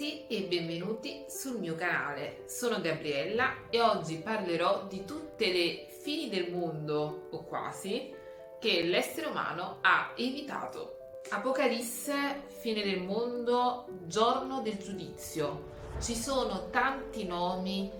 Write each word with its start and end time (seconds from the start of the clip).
Tutti 0.00 0.26
e 0.28 0.44
benvenuti 0.44 1.26
sul 1.28 1.58
mio 1.58 1.74
canale. 1.74 2.44
Sono 2.46 2.80
Gabriella 2.80 3.68
e 3.68 3.82
oggi 3.82 4.16
parlerò 4.16 4.86
di 4.88 5.04
tutte 5.04 5.52
le 5.52 5.88
fini 5.90 6.30
del 6.30 6.50
mondo, 6.50 7.26
o 7.30 7.44
quasi, 7.44 8.10
che 8.58 8.82
l'essere 8.82 9.26
umano 9.26 9.76
ha 9.82 10.14
evitato. 10.16 11.18
Apocalisse, 11.28 12.44
fine 12.46 12.82
del 12.82 13.02
mondo, 13.02 13.88
giorno 14.06 14.62
del 14.62 14.78
giudizio. 14.78 15.64
Ci 16.00 16.14
sono 16.14 16.70
tanti 16.70 17.26
nomi 17.26 17.92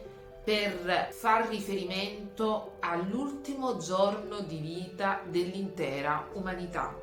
per 0.43 1.09
far 1.11 1.49
riferimento 1.49 2.77
all'ultimo 2.81 3.77
giorno 3.77 4.41
di 4.41 4.57
vita 4.57 5.21
dell'intera 5.29 6.31
umanità. 6.33 7.00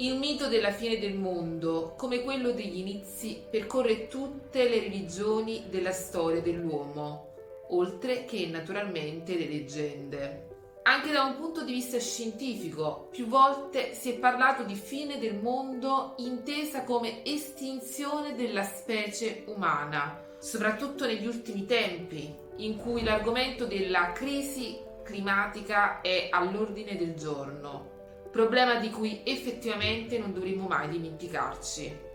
Il 0.00 0.16
mito 0.16 0.48
della 0.48 0.72
fine 0.72 0.98
del 0.98 1.12
mondo, 1.12 1.92
come 1.94 2.22
quello 2.22 2.52
degli 2.52 2.78
inizi, 2.78 3.44
percorre 3.50 4.08
tutte 4.08 4.66
le 4.66 4.80
religioni 4.80 5.64
della 5.68 5.92
storia 5.92 6.40
dell'uomo, 6.40 7.34
oltre 7.68 8.24
che 8.24 8.46
naturalmente 8.46 9.36
le 9.36 9.46
leggende. 9.46 10.48
Anche 10.84 11.12
da 11.12 11.24
un 11.24 11.36
punto 11.36 11.64
di 11.64 11.74
vista 11.74 11.98
scientifico, 11.98 13.08
più 13.10 13.26
volte 13.26 13.92
si 13.92 14.10
è 14.10 14.18
parlato 14.18 14.62
di 14.62 14.74
fine 14.74 15.18
del 15.18 15.34
mondo 15.34 16.14
intesa 16.16 16.82
come 16.84 17.22
estinzione 17.22 18.34
della 18.34 18.62
specie 18.62 19.44
umana, 19.48 20.18
soprattutto 20.38 21.04
negli 21.04 21.26
ultimi 21.26 21.66
tempi, 21.66 22.34
in 22.56 22.78
cui 22.78 23.04
l'argomento 23.04 23.66
della 23.66 24.12
crisi 24.12 24.78
climatica 25.02 26.00
è 26.00 26.28
all'ordine 26.30 26.96
del 26.96 27.12
giorno 27.12 27.89
problema 28.30 28.76
di 28.76 28.90
cui 28.90 29.22
effettivamente 29.24 30.18
non 30.18 30.32
dovremmo 30.32 30.66
mai 30.66 30.88
dimenticarci. 30.88 32.08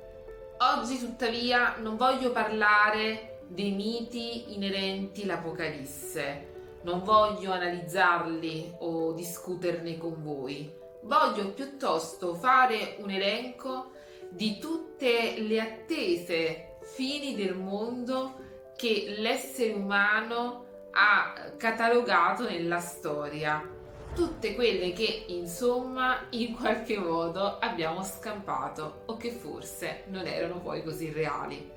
Oggi 0.58 0.98
tuttavia 1.00 1.76
non 1.80 1.98
voglio 1.98 2.32
parlare 2.32 3.40
dei 3.48 3.72
miti 3.72 4.56
inerenti 4.56 5.24
all'Apocalisse, 5.24 6.54
non 6.84 7.04
voglio 7.04 7.52
analizzarli 7.52 8.76
o 8.80 9.12
discuterne 9.12 9.98
con 9.98 10.24
voi, 10.24 10.72
voglio 11.02 11.52
piuttosto 11.52 12.34
fare 12.36 12.96
un 13.00 13.10
elenco 13.10 13.92
di 14.30 14.58
tutte 14.58 15.40
le 15.40 15.60
attese 15.60 16.78
fini 16.82 17.36
del 17.36 17.56
mondo 17.56 18.44
che 18.76 19.16
l'essere 19.18 19.74
umano 19.74 20.64
ha 20.92 21.52
catalogato 21.58 22.44
nella 22.44 22.80
storia 22.80 23.75
tutte 24.16 24.56
quelle 24.56 24.94
che 24.94 25.26
insomma 25.28 26.28
in 26.30 26.56
qualche 26.56 26.98
modo 26.98 27.60
abbiamo 27.60 28.02
scampato 28.02 29.02
o 29.08 29.18
che 29.18 29.32
forse 29.32 30.04
non 30.08 30.26
erano 30.26 30.62
poi 30.62 30.84
così 30.84 31.12
reali. 31.12 31.70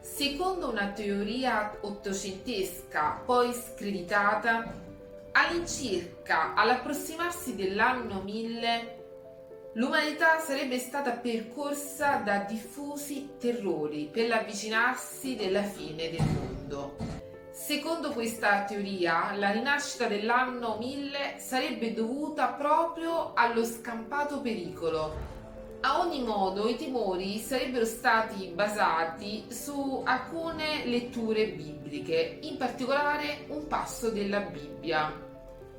Secondo 0.00 0.70
una 0.70 0.88
teoria 0.88 1.76
ottocentesca 1.82 3.22
poi 3.24 3.52
screditata, 3.52 4.82
all'incirca 5.32 6.54
all'approssimarsi 6.54 7.54
dell'anno 7.54 8.22
1000 8.22 9.02
l'umanità 9.74 10.38
sarebbe 10.38 10.78
stata 10.78 11.12
percorsa 11.12 12.16
da 12.16 12.38
diffusi 12.38 13.30
terrori 13.38 14.08
per 14.10 14.28
l'avvicinarsi 14.28 15.36
della 15.36 15.62
fine 15.62 16.10
del 16.10 16.24
mondo 16.24 17.03
Secondo 17.54 18.10
questa 18.10 18.64
teoria, 18.64 19.32
la 19.36 19.52
rinascita 19.52 20.08
dell'anno 20.08 20.76
1000 20.76 21.36
sarebbe 21.38 21.94
dovuta 21.94 22.48
proprio 22.48 23.32
allo 23.32 23.64
scampato 23.64 24.40
pericolo. 24.40 25.14
A 25.82 26.00
ogni 26.00 26.24
modo, 26.24 26.66
i 26.66 26.74
timori 26.74 27.38
sarebbero 27.38 27.84
stati 27.84 28.48
basati 28.48 29.44
su 29.50 30.02
alcune 30.04 30.84
letture 30.86 31.46
bibliche, 31.46 32.38
in 32.42 32.56
particolare 32.56 33.44
un 33.46 33.68
passo 33.68 34.10
della 34.10 34.40
Bibbia. 34.40 35.12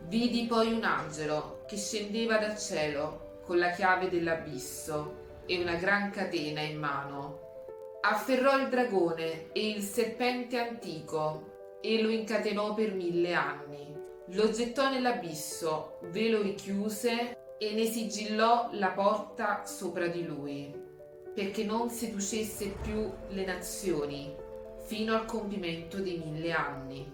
Vidi 0.03 0.45
poi 0.45 0.71
un 0.71 0.85
angelo 0.85 1.65
che 1.67 1.75
scendeva 1.75 2.37
dal 2.37 2.57
cielo 2.57 3.41
con 3.43 3.57
la 3.57 3.71
chiave 3.71 4.09
dell'abisso 4.09 5.41
e 5.45 5.59
una 5.59 5.75
gran 5.75 6.09
catena 6.09 6.61
in 6.61 6.79
mano. 6.79 7.39
Afferrò 7.99 8.57
il 8.59 8.69
dragone 8.69 9.51
e 9.51 9.71
il 9.71 9.81
serpente 9.81 10.57
antico 10.57 11.51
e 11.81 12.01
lo 12.01 12.09
incatenò 12.09 12.73
per 12.73 12.93
mille 12.93 13.33
anni. 13.33 13.93
Lo 14.29 14.49
gettò 14.49 14.89
nell'abisso, 14.89 15.99
ve 16.03 16.29
lo 16.29 16.41
richiuse 16.41 17.37
e 17.57 17.73
ne 17.73 17.85
sigillò 17.85 18.69
la 18.73 18.89
porta 18.89 19.65
sopra 19.65 20.07
di 20.07 20.25
lui, 20.25 20.73
perché 21.33 21.63
non 21.63 21.89
seducesse 21.89 22.75
più 22.81 23.11
le 23.29 23.45
nazioni 23.45 24.35
fino 24.85 25.13
al 25.15 25.25
compimento 25.25 25.97
dei 25.97 26.21
mille 26.23 26.51
anni. 26.51 27.13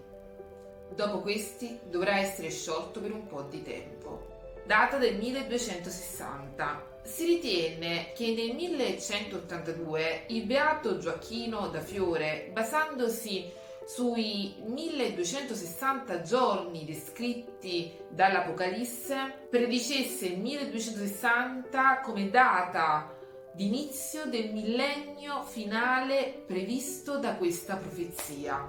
Dopo 0.94 1.20
questi 1.20 1.78
dovrà 1.88 2.18
essere 2.18 2.50
sciolto 2.50 3.00
per 3.00 3.12
un 3.12 3.26
po' 3.26 3.42
di 3.42 3.62
tempo. 3.62 4.30
Data 4.64 4.96
del 4.96 5.16
1260. 5.16 6.90
Si 7.02 7.24
ritiene 7.24 8.12
che 8.14 8.32
nel 8.32 8.54
1182 8.54 10.24
il 10.28 10.44
beato 10.44 10.98
Gioacchino 10.98 11.68
da 11.68 11.80
Fiore, 11.80 12.50
basandosi 12.52 13.50
sui 13.84 14.54
1260 14.66 16.22
giorni 16.22 16.84
descritti 16.84 17.92
dall'Apocalisse, 18.08 19.46
predicesse 19.50 20.26
il 20.26 20.38
1260 20.38 22.00
come 22.00 22.30
data 22.30 23.14
d'inizio 23.54 24.26
del 24.26 24.50
millennio 24.52 25.42
finale 25.42 26.42
previsto 26.46 27.18
da 27.18 27.34
questa 27.36 27.76
profezia. 27.76 28.66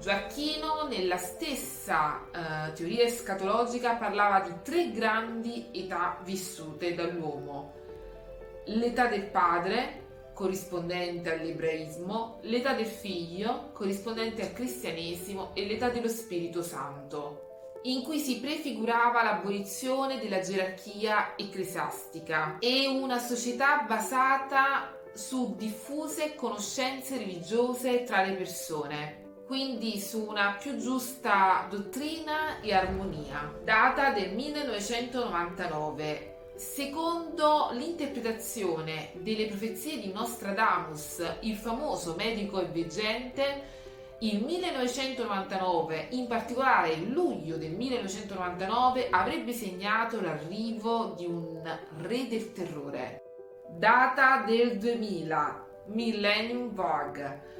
Gioacchino, 0.00 0.88
nella 0.88 1.18
stessa 1.18 2.24
eh, 2.32 2.72
teoria 2.72 3.04
escatologica, 3.04 3.96
parlava 3.96 4.40
di 4.40 4.54
tre 4.62 4.90
grandi 4.90 5.68
età 5.72 6.18
vissute 6.24 6.94
dall'uomo. 6.94 7.74
L'età 8.64 9.06
del 9.06 9.28
padre, 9.28 10.08
corrispondente 10.40 11.30
all'ebraismo, 11.34 12.38
l'età 12.44 12.72
del 12.72 12.86
figlio, 12.86 13.68
corrispondente 13.74 14.40
al 14.40 14.54
cristianesimo, 14.54 15.50
e 15.52 15.66
l'età 15.66 15.90
dello 15.90 16.08
Spirito 16.08 16.62
Santo, 16.62 17.74
in 17.82 18.02
cui 18.02 18.18
si 18.18 18.40
prefigurava 18.40 19.22
l'abolizione 19.22 20.18
della 20.18 20.40
gerarchia 20.40 21.36
ecclesiastica 21.36 22.56
e 22.58 22.86
una 22.88 23.18
società 23.18 23.84
basata 23.86 24.98
su 25.12 25.56
diffuse 25.58 26.34
conoscenze 26.36 27.18
religiose 27.18 28.04
tra 28.04 28.24
le 28.24 28.32
persone, 28.32 29.42
quindi 29.46 30.00
su 30.00 30.24
una 30.26 30.56
più 30.58 30.78
giusta 30.78 31.66
dottrina 31.68 32.62
e 32.62 32.72
armonia. 32.72 33.60
Data 33.62 34.10
del 34.12 34.32
1999 34.32 36.29
Secondo 36.60 37.70
l'interpretazione 37.72 39.12
delle 39.14 39.46
profezie 39.46 39.98
di 39.98 40.12
Nostradamus, 40.12 41.38
il 41.40 41.56
famoso 41.56 42.14
medico 42.16 42.60
e 42.60 42.66
veggente, 42.66 43.62
il 44.18 44.44
1999, 44.44 46.08
in 46.10 46.26
particolare 46.26 46.96
luglio 46.96 47.56
del 47.56 47.70
1999, 47.70 49.08
avrebbe 49.08 49.54
segnato 49.54 50.20
l'arrivo 50.20 51.14
di 51.16 51.24
un 51.24 51.62
re 51.96 52.28
del 52.28 52.52
terrore. 52.52 53.22
Data 53.78 54.44
del 54.44 54.76
2000, 54.76 55.66
Millennium 55.86 56.74
Vogue 56.74 57.59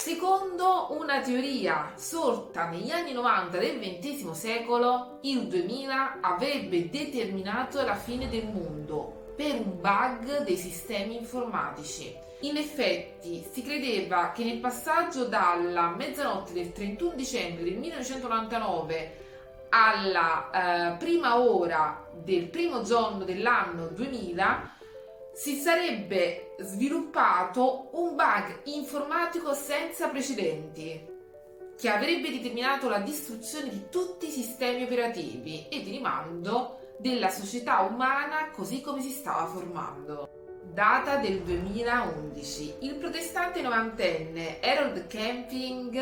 Secondo 0.00 0.96
una 0.98 1.20
teoria 1.20 1.92
sorta 1.94 2.70
negli 2.70 2.90
anni 2.90 3.12
90 3.12 3.58
del 3.58 3.78
XX 3.78 4.30
secolo, 4.30 5.18
il 5.24 5.46
2000 5.46 6.20
avrebbe 6.22 6.88
determinato 6.88 7.84
la 7.84 7.96
fine 7.96 8.26
del 8.30 8.46
mondo 8.46 9.34
per 9.36 9.56
un 9.56 9.78
bug 9.78 10.42
dei 10.42 10.56
sistemi 10.56 11.18
informatici. 11.18 12.16
In 12.40 12.56
effetti 12.56 13.46
si 13.52 13.62
credeva 13.62 14.32
che 14.32 14.42
nel 14.42 14.56
passaggio 14.56 15.26
dalla 15.26 15.90
mezzanotte 15.90 16.54
del 16.54 16.72
31 16.72 17.12
dicembre 17.14 17.64
del 17.64 17.76
1999 17.76 19.26
alla 19.68 20.94
eh, 20.94 20.96
prima 20.96 21.38
ora 21.38 22.06
del 22.10 22.48
primo 22.48 22.80
giorno 22.80 23.24
dell'anno 23.24 23.88
2000 23.88 24.76
si 25.32 25.56
sarebbe 25.56 26.54
sviluppato 26.58 27.90
un 27.92 28.14
bug 28.14 28.60
informatico 28.64 29.54
senza 29.54 30.08
precedenti 30.08 31.08
che 31.78 31.88
avrebbe 31.88 32.30
determinato 32.30 32.88
la 32.88 32.98
distruzione 32.98 33.70
di 33.70 33.86
tutti 33.88 34.28
i 34.28 34.30
sistemi 34.30 34.82
operativi 34.82 35.66
e 35.68 35.82
di 35.82 35.90
rimando 35.90 36.94
della 36.98 37.30
società 37.30 37.80
umana 37.80 38.50
così 38.50 38.82
come 38.82 39.00
si 39.00 39.10
stava 39.10 39.46
formando. 39.46 40.28
Data 40.62 41.16
del 41.16 41.40
2011. 41.40 42.74
Il 42.80 42.96
protestante 42.96 43.62
novantenne 43.62 44.60
Harold 44.60 45.06
Camping 45.06 45.98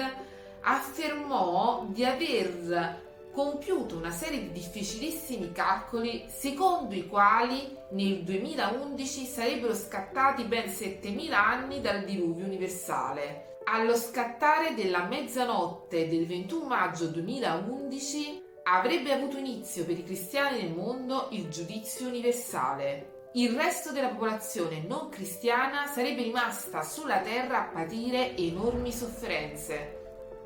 affermò 0.62 1.86
di 1.88 2.04
aver 2.04 3.06
compiuto 3.38 3.96
una 3.96 4.10
serie 4.10 4.40
di 4.40 4.50
difficilissimi 4.50 5.52
calcoli 5.52 6.24
secondo 6.26 6.96
i 6.96 7.06
quali 7.06 7.72
nel 7.90 8.24
2011 8.24 9.24
sarebbero 9.26 9.76
scattati 9.76 10.42
ben 10.42 10.68
7000 10.68 11.46
anni 11.46 11.80
dal 11.80 12.02
diluvio 12.02 12.44
universale. 12.44 13.58
Allo 13.62 13.94
scattare 13.94 14.74
della 14.74 15.04
mezzanotte 15.04 16.08
del 16.08 16.26
21 16.26 16.66
maggio 16.66 17.06
2011 17.06 18.42
avrebbe 18.64 19.12
avuto 19.12 19.36
inizio 19.36 19.84
per 19.84 19.96
i 19.96 20.02
cristiani 20.02 20.62
nel 20.62 20.74
mondo 20.74 21.28
il 21.30 21.48
giudizio 21.48 22.08
universale. 22.08 23.28
Il 23.34 23.54
resto 23.54 23.92
della 23.92 24.08
popolazione 24.08 24.82
non 24.84 25.10
cristiana 25.10 25.86
sarebbe 25.86 26.24
rimasta 26.24 26.82
sulla 26.82 27.20
terra 27.20 27.60
a 27.60 27.70
patire 27.70 28.36
enormi 28.36 28.90
sofferenze. 28.90 29.97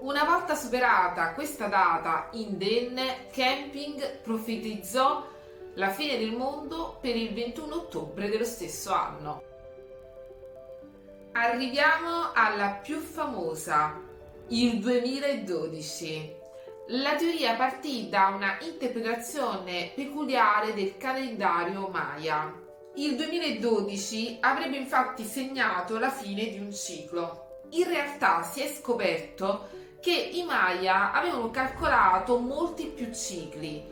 Una 0.02 0.24
volta 0.24 0.56
superata 0.56 1.32
questa 1.32 1.68
data 1.68 2.26
indenne, 2.32 3.28
Camping 3.30 4.18
profetizzò 4.18 5.24
la 5.74 5.90
fine 5.90 6.18
del 6.18 6.32
mondo 6.32 6.98
per 7.00 7.14
il 7.14 7.32
21 7.32 7.72
ottobre 7.72 8.28
dello 8.28 8.44
stesso 8.44 8.92
anno. 8.92 9.44
Arriviamo 11.30 12.32
alla 12.34 12.80
più 12.82 12.98
famosa, 12.98 14.00
il 14.48 14.80
2012. 14.80 16.34
La 16.88 17.14
teoria 17.14 17.54
partì 17.54 18.08
da 18.08 18.32
una 18.34 18.58
interpretazione 18.60 19.92
peculiare 19.94 20.74
del 20.74 20.96
calendario 20.96 21.86
Maya. 21.86 22.52
Il 22.96 23.14
2012 23.14 24.38
avrebbe 24.40 24.78
infatti 24.78 25.22
segnato 25.22 26.00
la 26.00 26.10
fine 26.10 26.48
di 26.48 26.58
un 26.58 26.72
ciclo. 26.72 27.60
In 27.70 27.84
realtà 27.84 28.42
si 28.42 28.62
è 28.62 28.66
scoperto 28.66 29.81
che 30.02 30.10
i 30.32 30.42
Maya 30.42 31.12
avevano 31.12 31.48
calcolato 31.50 32.36
molti 32.36 32.86
più 32.86 33.14
cicli, 33.14 33.86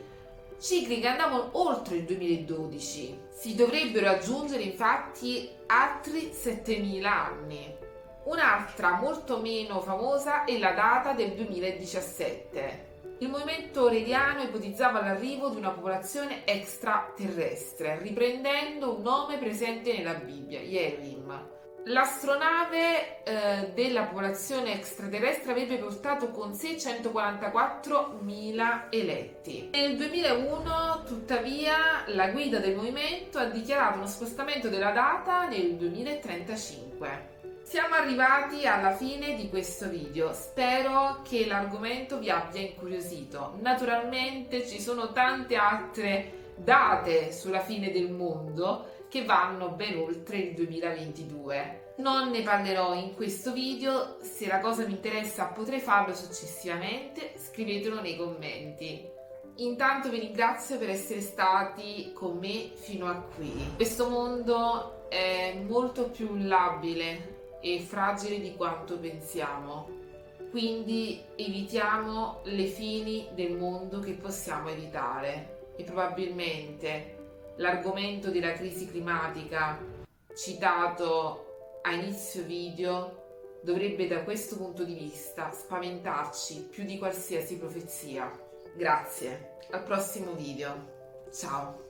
cicli 0.59 0.99
che 0.99 1.07
andavano 1.07 1.51
oltre 1.53 1.95
il 1.95 2.03
2012. 2.03 3.29
Si 3.29 3.55
dovrebbero 3.55 4.09
aggiungere 4.09 4.61
infatti 4.63 5.49
altri 5.67 6.33
7000 6.33 7.25
anni. 7.25 7.75
Un'altra 8.25 8.99
molto 8.99 9.39
meno 9.39 9.79
famosa 9.79 10.43
è 10.43 10.57
la 10.57 10.73
data 10.73 11.13
del 11.13 11.31
2017. 11.31 12.89
Il 13.19 13.29
movimento 13.29 13.79
aureliano 13.79 14.41
ipotizzava 14.41 14.99
l'arrivo 14.99 15.47
di 15.47 15.55
una 15.55 15.69
popolazione 15.69 16.45
extraterrestre, 16.45 17.99
riprendendo 18.01 18.97
un 18.97 19.01
nome 19.01 19.37
presente 19.37 19.95
nella 19.95 20.15
Bibbia, 20.15 20.59
Yerim 20.59 21.59
L'astronave 21.85 23.23
eh, 23.23 23.71
della 23.73 24.03
popolazione 24.03 24.75
extraterrestre 24.75 25.49
avrebbe 25.51 25.77
portato 25.77 26.29
con 26.29 26.53
sé 26.53 26.75
144.000 26.75 28.83
eletti. 28.91 29.69
Nel 29.71 29.97
2001, 29.97 31.03
tuttavia, 31.07 32.03
la 32.07 32.29
guida 32.29 32.59
del 32.59 32.75
movimento 32.75 33.39
ha 33.39 33.45
dichiarato 33.45 33.97
uno 33.97 34.05
spostamento 34.05 34.69
della 34.69 34.91
data 34.91 35.47
nel 35.47 35.73
2035. 35.73 37.29
Siamo 37.63 37.95
arrivati 37.95 38.67
alla 38.67 38.93
fine 38.93 39.33
di 39.35 39.49
questo 39.49 39.89
video, 39.89 40.33
spero 40.33 41.23
che 41.27 41.47
l'argomento 41.47 42.19
vi 42.19 42.29
abbia 42.29 42.61
incuriosito. 42.61 43.57
Naturalmente 43.59 44.67
ci 44.67 44.79
sono 44.79 45.11
tante 45.13 45.55
altre 45.55 46.53
date 46.55 47.31
sulla 47.31 47.61
fine 47.61 47.91
del 47.91 48.11
mondo 48.11 48.99
che 49.11 49.25
vanno 49.25 49.71
ben 49.71 49.97
oltre 49.97 50.37
il 50.37 50.53
2022. 50.53 51.95
Non 51.97 52.29
ne 52.29 52.43
parlerò 52.43 52.93
in 52.93 53.13
questo 53.13 53.51
video, 53.51 54.15
se 54.21 54.47
la 54.47 54.59
cosa 54.59 54.85
mi 54.85 54.93
interessa 54.93 55.47
potrei 55.47 55.81
farlo 55.81 56.15
successivamente, 56.15 57.33
scrivetelo 57.35 57.99
nei 57.99 58.15
commenti. 58.15 59.05
Intanto 59.57 60.09
vi 60.09 60.19
ringrazio 60.19 60.77
per 60.77 60.89
essere 60.89 61.19
stati 61.19 62.13
con 62.13 62.37
me 62.37 62.71
fino 62.73 63.07
a 63.07 63.15
qui. 63.15 63.51
Questo 63.75 64.07
mondo 64.07 65.09
è 65.09 65.59
molto 65.67 66.09
più 66.09 66.37
labile 66.37 67.57
e 67.59 67.81
fragile 67.81 68.39
di 68.39 68.55
quanto 68.55 68.97
pensiamo. 68.97 69.89
Quindi 70.51 71.21
evitiamo 71.35 72.39
le 72.43 72.65
fini 72.65 73.27
del 73.33 73.57
mondo 73.57 73.99
che 73.99 74.13
possiamo 74.13 74.69
evitare 74.69 75.73
e 75.75 75.83
probabilmente 75.83 77.19
l'argomento 77.61 78.31
della 78.31 78.53
crisi 78.53 78.87
climatica 78.87 79.79
citato 80.35 81.79
a 81.83 81.93
inizio 81.93 82.43
video 82.43 83.59
dovrebbe 83.63 84.07
da 84.07 84.23
questo 84.23 84.57
punto 84.57 84.83
di 84.83 84.95
vista 84.95 85.51
spaventarci 85.51 86.67
più 86.71 86.83
di 86.83 86.97
qualsiasi 86.97 87.57
profezia. 87.57 88.29
Grazie, 88.75 89.57
al 89.69 89.83
prossimo 89.83 90.33
video. 90.33 91.27
Ciao. 91.31 91.89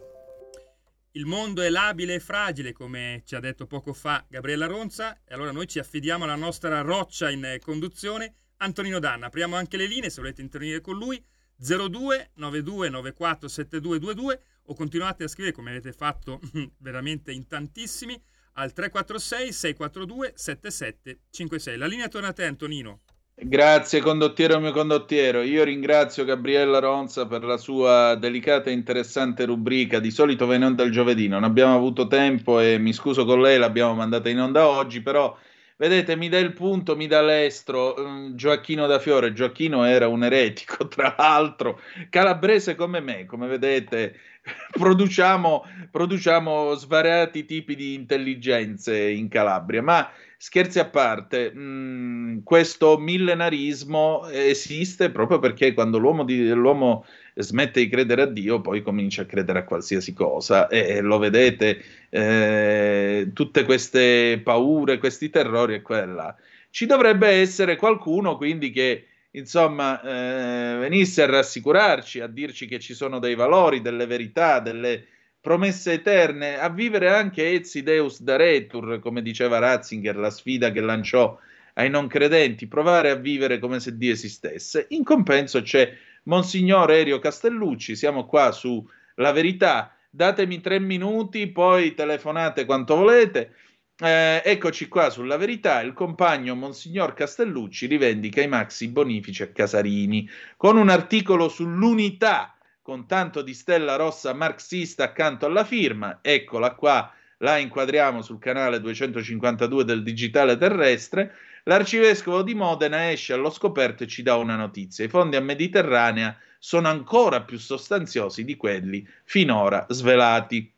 Il 1.12 1.26
mondo 1.26 1.62
è 1.62 1.70
labile 1.70 2.16
e 2.16 2.20
fragile, 2.20 2.74
come 2.74 3.22
ci 3.26 3.36
ha 3.36 3.40
detto 3.40 3.66
poco 3.66 3.94
fa 3.94 4.26
Gabriella 4.28 4.66
Ronza, 4.66 5.22
e 5.26 5.34
allora 5.34 5.52
noi 5.52 5.68
ci 5.68 5.80
affidiamo 5.80 6.26
alla 6.26 6.36
nostra 6.36 6.82
roccia 6.82 7.30
in 7.30 7.58
conduzione, 7.62 8.36
Antonino 8.58 9.00
Danna. 9.00 9.28
Apriamo 9.28 9.56
anche 9.56 9.78
le 9.78 9.88
linee 9.88 10.10
se 10.10 10.20
volete 10.20 10.42
intervenire 10.42 10.82
con 10.82 10.98
lui, 10.98 11.24
02 11.56 12.32
92 12.36 12.90
94 12.90 13.48
7222 13.48 14.42
o 14.72 14.74
continuate 14.74 15.26
a 15.26 15.28
scrivere 15.28 15.54
come 15.54 15.72
avete 15.72 15.92
fatto 15.92 16.40
veramente 16.80 17.32
in 17.32 17.46
tantissimi 17.46 18.20
al 18.54 18.74
346 18.74 19.52
642 19.52 20.32
7756. 20.34 21.78
La 21.78 21.86
linea 21.86 22.08
torna 22.08 22.30
a 22.30 22.34
te 22.34 22.46
Antonino. 22.46 23.02
Grazie 23.34 24.02
condottiero 24.02 24.60
mio 24.60 24.72
condottiero, 24.72 25.42
io 25.42 25.64
ringrazio 25.64 26.26
Gabriella 26.26 26.78
Ronza 26.80 27.26
per 27.26 27.44
la 27.44 27.58
sua 27.58 28.14
delicata 28.16 28.70
e 28.70 28.74
interessante 28.74 29.46
rubrica, 29.46 30.00
di 30.00 30.12
solito 30.12 30.46
va 30.46 30.56
in 30.56 30.64
onda 30.64 30.84
il 30.84 30.92
giovedì, 30.92 31.28
non 31.28 31.44
abbiamo 31.44 31.76
avuto 31.76 32.06
tempo 32.06 32.60
e 32.60 32.78
mi 32.78 32.94
scuso 32.94 33.26
con 33.26 33.42
lei, 33.42 33.58
l'abbiamo 33.58 33.96
mandata 33.96 34.30
in 34.30 34.40
onda 34.40 34.68
oggi, 34.68 35.02
però 35.02 35.36
vedete 35.82 36.16
mi 36.16 36.30
dà 36.30 36.38
il 36.38 36.54
punto, 36.54 36.96
mi 36.96 37.08
dà 37.08 37.24
l'estro, 37.24 37.96
um, 37.98 38.36
Gioacchino 38.36 38.86
da 38.86 39.00
Fiore, 39.00 39.34
Gioacchino 39.34 39.84
era 39.84 40.08
un 40.08 40.24
eretico 40.24 40.86
tra 40.88 41.16
l'altro, 41.18 41.82
calabrese 42.12 42.76
come 42.76 43.00
me, 43.00 43.26
come 43.26 43.48
vedete 43.48 44.14
produciamo, 44.78 45.66
produciamo 45.90 46.76
svariati 46.76 47.46
tipi 47.46 47.76
di 47.76 47.96
intelligenze 47.96 48.96
in 49.10 49.28
Calabria, 49.28 49.82
ma 49.82 50.08
scherzi 50.38 50.78
a 50.78 50.86
parte, 50.86 51.52
mh, 51.52 51.60
mm, 51.60 52.38
questo 52.44 53.00
millenarismo 53.00 54.28
esiste 54.30 55.10
proprio 55.10 55.40
perché 55.40 55.74
quando 55.74 55.98
l'uomo, 55.98 56.24
di, 56.24 56.48
l'uomo, 56.50 57.06
smette 57.36 57.82
di 57.82 57.90
credere 57.90 58.24
a 58.24 58.26
Dio, 58.26 58.62
poi 58.62 58.82
comincia 58.82 59.24
a 59.24 59.26
credere 59.26 59.60
a 59.60 59.64
qualsiasi 59.64 60.14
cosa 60.14 60.68
e, 60.68 61.02
lo 61.02 61.18
vedete, 61.18 61.82
eh, 62.10 63.30
tutte 63.34 63.64
queste 63.64 64.40
paure, 64.44 64.98
questi 64.98 65.30
terrori 65.30 65.76
e 65.76 65.82
quella. 65.82 66.36
Ci 66.70 66.86
dovrebbe 66.86 67.28
essere 67.28 67.76
qualcuno 67.76 68.38
quindi 68.38 68.72
che 68.72 69.06
insomma, 69.32 70.02
eh, 70.02 70.78
venisse 70.80 71.24
a 71.24 71.28
rassicurarci, 71.28 72.20
a 72.20 72.28
dirci 72.28 72.68
che 72.68 72.80
ci 72.80 72.94
sono 72.94 73.20
dei 73.20 73.36
valori, 73.36 73.82
delle 73.82 74.06
verità, 74.06 74.60
delle 74.60 75.06
promesse 75.40 75.94
eterne, 75.94 76.60
a 76.60 76.70
vivere 76.70 77.10
anche 77.10 77.52
Etsi 77.52 77.82
Deus 77.82 78.22
Daretur, 78.22 79.00
come 79.00 79.22
diceva 79.22 79.58
Ratzinger, 79.58 80.16
la 80.16 80.30
sfida 80.30 80.72
che 80.72 80.82
lanciò 80.82 81.38
ai 81.76 81.90
non 81.90 82.08
credenti, 82.08 82.68
provare 82.68 83.10
a 83.10 83.16
vivere 83.16 83.58
come 83.58 83.80
se 83.80 83.98
Dio 83.98 84.12
esistesse. 84.12 84.86
In 84.90 85.04
compenso 85.04 85.62
c'è 85.62 85.92
Monsignor 86.24 86.92
Erio 86.92 87.20
Castellucci, 87.20 87.96
siamo 87.96 88.26
qua 88.26 88.52
su 88.52 88.88
La 89.16 89.32
Verità, 89.32 89.96
datemi 90.10 90.62
tre 90.62 90.80
minuti, 90.80 91.48
poi 91.48 91.94
telefonate 91.94 92.66
quanto 92.66 92.96
volete. 92.96 93.56
Eh, 93.98 94.42
eccoci 94.44 94.88
qua 94.88 95.10
sulla 95.10 95.38
verità, 95.38 95.82
il 95.82 95.94
compagno 95.94 96.56
Monsignor 96.56 97.14
Castellucci 97.14 97.86
rivendica 97.86 98.42
i 98.42 98.48
maxi 98.48 98.88
bonifici 98.88 99.44
a 99.44 99.48
Casarini. 99.48 100.28
Con 100.58 100.78
un 100.78 100.90
articolo 100.90 101.48
sull'unità 101.50 102.56
con 102.82 103.06
tanto 103.06 103.42
di 103.42 103.54
stella 103.54 103.96
rossa 103.96 104.34
marxista 104.34 105.04
accanto 105.04 105.46
alla 105.46 105.64
firma, 105.64 106.20
eccola 106.22 106.74
qua, 106.74 107.14
la 107.38 107.58
inquadriamo 107.58 108.22
sul 108.22 108.40
canale 108.40 108.80
252 108.80 109.84
del 109.84 110.04
Digitale 110.04 110.58
Terrestre, 110.58 111.34
l'arcivescovo 111.64 112.42
di 112.42 112.54
Modena 112.54 113.12
esce 113.12 113.34
allo 113.34 113.50
scoperto 113.50 114.04
e 114.04 114.08
ci 114.08 114.24
dà 114.24 114.36
una 114.36 114.56
notizia, 114.56 115.06
i 115.06 115.10
fondi 115.10 115.36
a 115.36 115.42
Mediterranea 115.42 116.38
sono 116.58 116.88
ancora 116.88 117.42
più 117.42 117.58
sostanziosi 117.58 118.44
di 118.44 118.56
quelli 118.56 119.08
finora 119.24 119.86
svelati. 119.90 120.72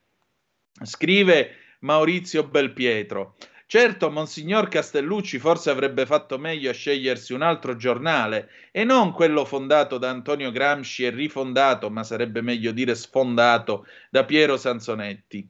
Scrive 0.81 1.57
Maurizio 1.79 2.47
Belpietro. 2.47 3.35
Certo, 3.65 4.11
Monsignor 4.11 4.67
Castellucci 4.67 5.39
forse 5.39 5.69
avrebbe 5.71 6.05
fatto 6.05 6.37
meglio 6.37 6.69
a 6.69 6.73
scegliersi 6.73 7.33
un 7.33 7.41
altro 7.41 7.75
giornale 7.75 8.49
e 8.71 8.83
non 8.83 9.11
quello 9.11 9.45
fondato 9.45 9.97
da 9.97 10.09
Antonio 10.09 10.51
Gramsci 10.51 11.05
e 11.05 11.09
rifondato, 11.09 11.89
ma 11.89 12.03
sarebbe 12.03 12.41
meglio 12.41 12.71
dire 12.71 12.93
sfondato, 12.95 13.85
da 14.09 14.23
Piero 14.25 14.57
Sansonetti. 14.57 15.49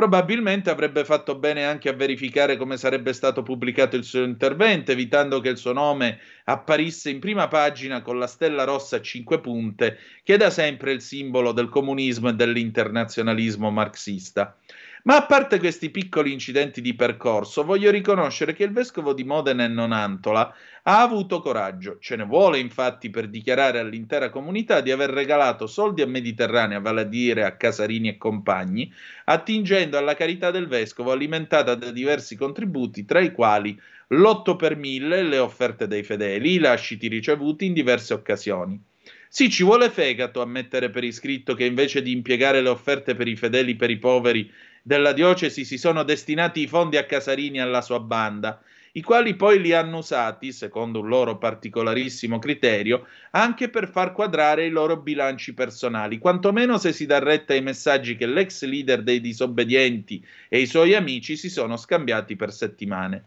Probabilmente 0.00 0.70
avrebbe 0.70 1.04
fatto 1.04 1.36
bene 1.36 1.66
anche 1.66 1.90
a 1.90 1.92
verificare 1.92 2.56
come 2.56 2.78
sarebbe 2.78 3.12
stato 3.12 3.42
pubblicato 3.42 3.96
il 3.96 4.04
suo 4.04 4.22
intervento, 4.22 4.92
evitando 4.92 5.40
che 5.40 5.50
il 5.50 5.58
suo 5.58 5.74
nome 5.74 6.18
apparisse 6.44 7.10
in 7.10 7.20
prima 7.20 7.48
pagina 7.48 8.00
con 8.00 8.18
la 8.18 8.26
stella 8.26 8.64
rossa 8.64 8.96
a 8.96 9.02
cinque 9.02 9.40
punte, 9.40 9.98
che 10.22 10.32
è 10.32 10.36
da 10.38 10.48
sempre 10.48 10.92
il 10.92 11.02
simbolo 11.02 11.52
del 11.52 11.68
comunismo 11.68 12.30
e 12.30 12.32
dell'internazionalismo 12.32 13.70
marxista. 13.70 14.56
Ma 15.02 15.16
a 15.16 15.26
parte 15.26 15.58
questi 15.58 15.90
piccoli 15.90 16.32
incidenti 16.32 16.80
di 16.80 16.94
percorso, 16.94 17.64
voglio 17.64 17.90
riconoscere 17.90 18.52
che 18.52 18.64
il 18.64 18.72
vescovo 18.72 19.12
di 19.14 19.24
Modena 19.24 19.64
e 19.64 19.68
Nonantola 19.68 20.54
ha 20.82 21.00
avuto 21.00 21.40
coraggio. 21.40 21.98
Ce 22.00 22.16
ne 22.16 22.24
vuole 22.24 22.58
infatti 22.58 23.08
per 23.10 23.28
dichiarare 23.28 23.78
all'intera 23.78 24.28
comunità 24.30 24.80
di 24.80 24.90
aver 24.90 25.10
regalato 25.10 25.66
soldi 25.66 26.02
a 26.02 26.06
Mediterranea, 26.06 26.80
vale 26.80 27.02
a 27.02 27.04
dire 27.04 27.44
a 27.44 27.56
Casarini 27.56 28.08
e 28.08 28.18
compagni, 28.18 28.92
attingendo 29.24 29.96
alla 29.96 30.14
carità 30.14 30.50
del 30.50 30.66
vescovo 30.66 31.12
alimentata 31.12 31.74
da 31.74 31.90
diversi 31.90 32.36
contributi, 32.36 33.04
tra 33.04 33.20
i 33.20 33.32
quali 33.32 33.78
l'otto 34.08 34.56
per 34.56 34.76
mille, 34.76 35.22
le 35.22 35.38
offerte 35.38 35.86
dei 35.86 36.02
fedeli, 36.02 36.54
i 36.54 36.58
lasciti 36.58 37.08
ricevuti 37.08 37.64
in 37.64 37.72
diverse 37.72 38.12
occasioni. 38.12 38.82
Sì, 39.28 39.48
ci 39.48 39.62
vuole 39.62 39.90
fegato 39.90 40.42
a 40.42 40.46
mettere 40.46 40.90
per 40.90 41.04
iscritto 41.04 41.54
che 41.54 41.64
invece 41.64 42.02
di 42.02 42.10
impiegare 42.12 42.60
le 42.60 42.68
offerte 42.68 43.14
per 43.14 43.28
i 43.28 43.36
fedeli 43.36 43.76
per 43.76 43.88
i 43.90 43.98
poveri 43.98 44.50
della 44.82 45.12
diocesi 45.12 45.64
si 45.64 45.78
sono 45.78 46.02
destinati 46.02 46.62
i 46.62 46.66
fondi 46.66 46.96
a 46.96 47.04
Casarini 47.04 47.58
e 47.58 47.62
alla 47.62 47.82
sua 47.82 48.00
banda, 48.00 48.60
i 48.92 49.02
quali 49.02 49.36
poi 49.36 49.60
li 49.60 49.72
hanno 49.72 49.98
usati, 49.98 50.50
secondo 50.50 51.00
un 51.00 51.08
loro 51.08 51.38
particolarissimo 51.38 52.40
criterio, 52.40 53.06
anche 53.30 53.68
per 53.68 53.88
far 53.88 54.12
quadrare 54.12 54.66
i 54.66 54.70
loro 54.70 54.96
bilanci 54.96 55.54
personali, 55.54 56.18
quantomeno 56.18 56.76
se 56.76 56.92
si 56.92 57.06
dà 57.06 57.20
retta 57.20 57.52
ai 57.52 57.62
messaggi 57.62 58.16
che 58.16 58.26
l'ex 58.26 58.64
leader 58.64 59.02
dei 59.02 59.20
disobbedienti 59.20 60.24
e 60.48 60.60
i 60.60 60.66
suoi 60.66 60.94
amici 60.94 61.36
si 61.36 61.48
sono 61.48 61.76
scambiati 61.76 62.34
per 62.34 62.52
settimane. 62.52 63.24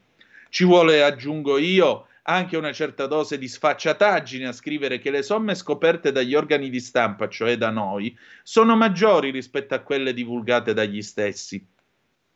Ci 0.50 0.66
vuole, 0.66 1.02
aggiungo 1.02 1.58
io, 1.58 2.08
anche 2.24 2.58
una 2.58 2.72
certa 2.72 3.06
dose 3.08 3.38
di 3.38 3.48
sfacciataggine 3.48 4.48
a 4.48 4.54
scrivere 4.54 5.00
che 5.00 5.12
le 5.12 5.24
somme 5.24 5.56
scoperte 5.56 6.12
dagli 6.12 6.36
organi 6.36 6.70
di 6.70 6.80
stampa, 6.80 7.28
cioè 7.28 7.58
da 7.58 7.70
noi, 7.70 8.18
sono 8.44 8.76
maggiori 8.76 9.32
rispetto 9.32 9.74
a 9.74 9.80
quelle 9.80 10.14
divulgate 10.14 10.74
dagli 10.74 11.02
stessi. 11.02 11.66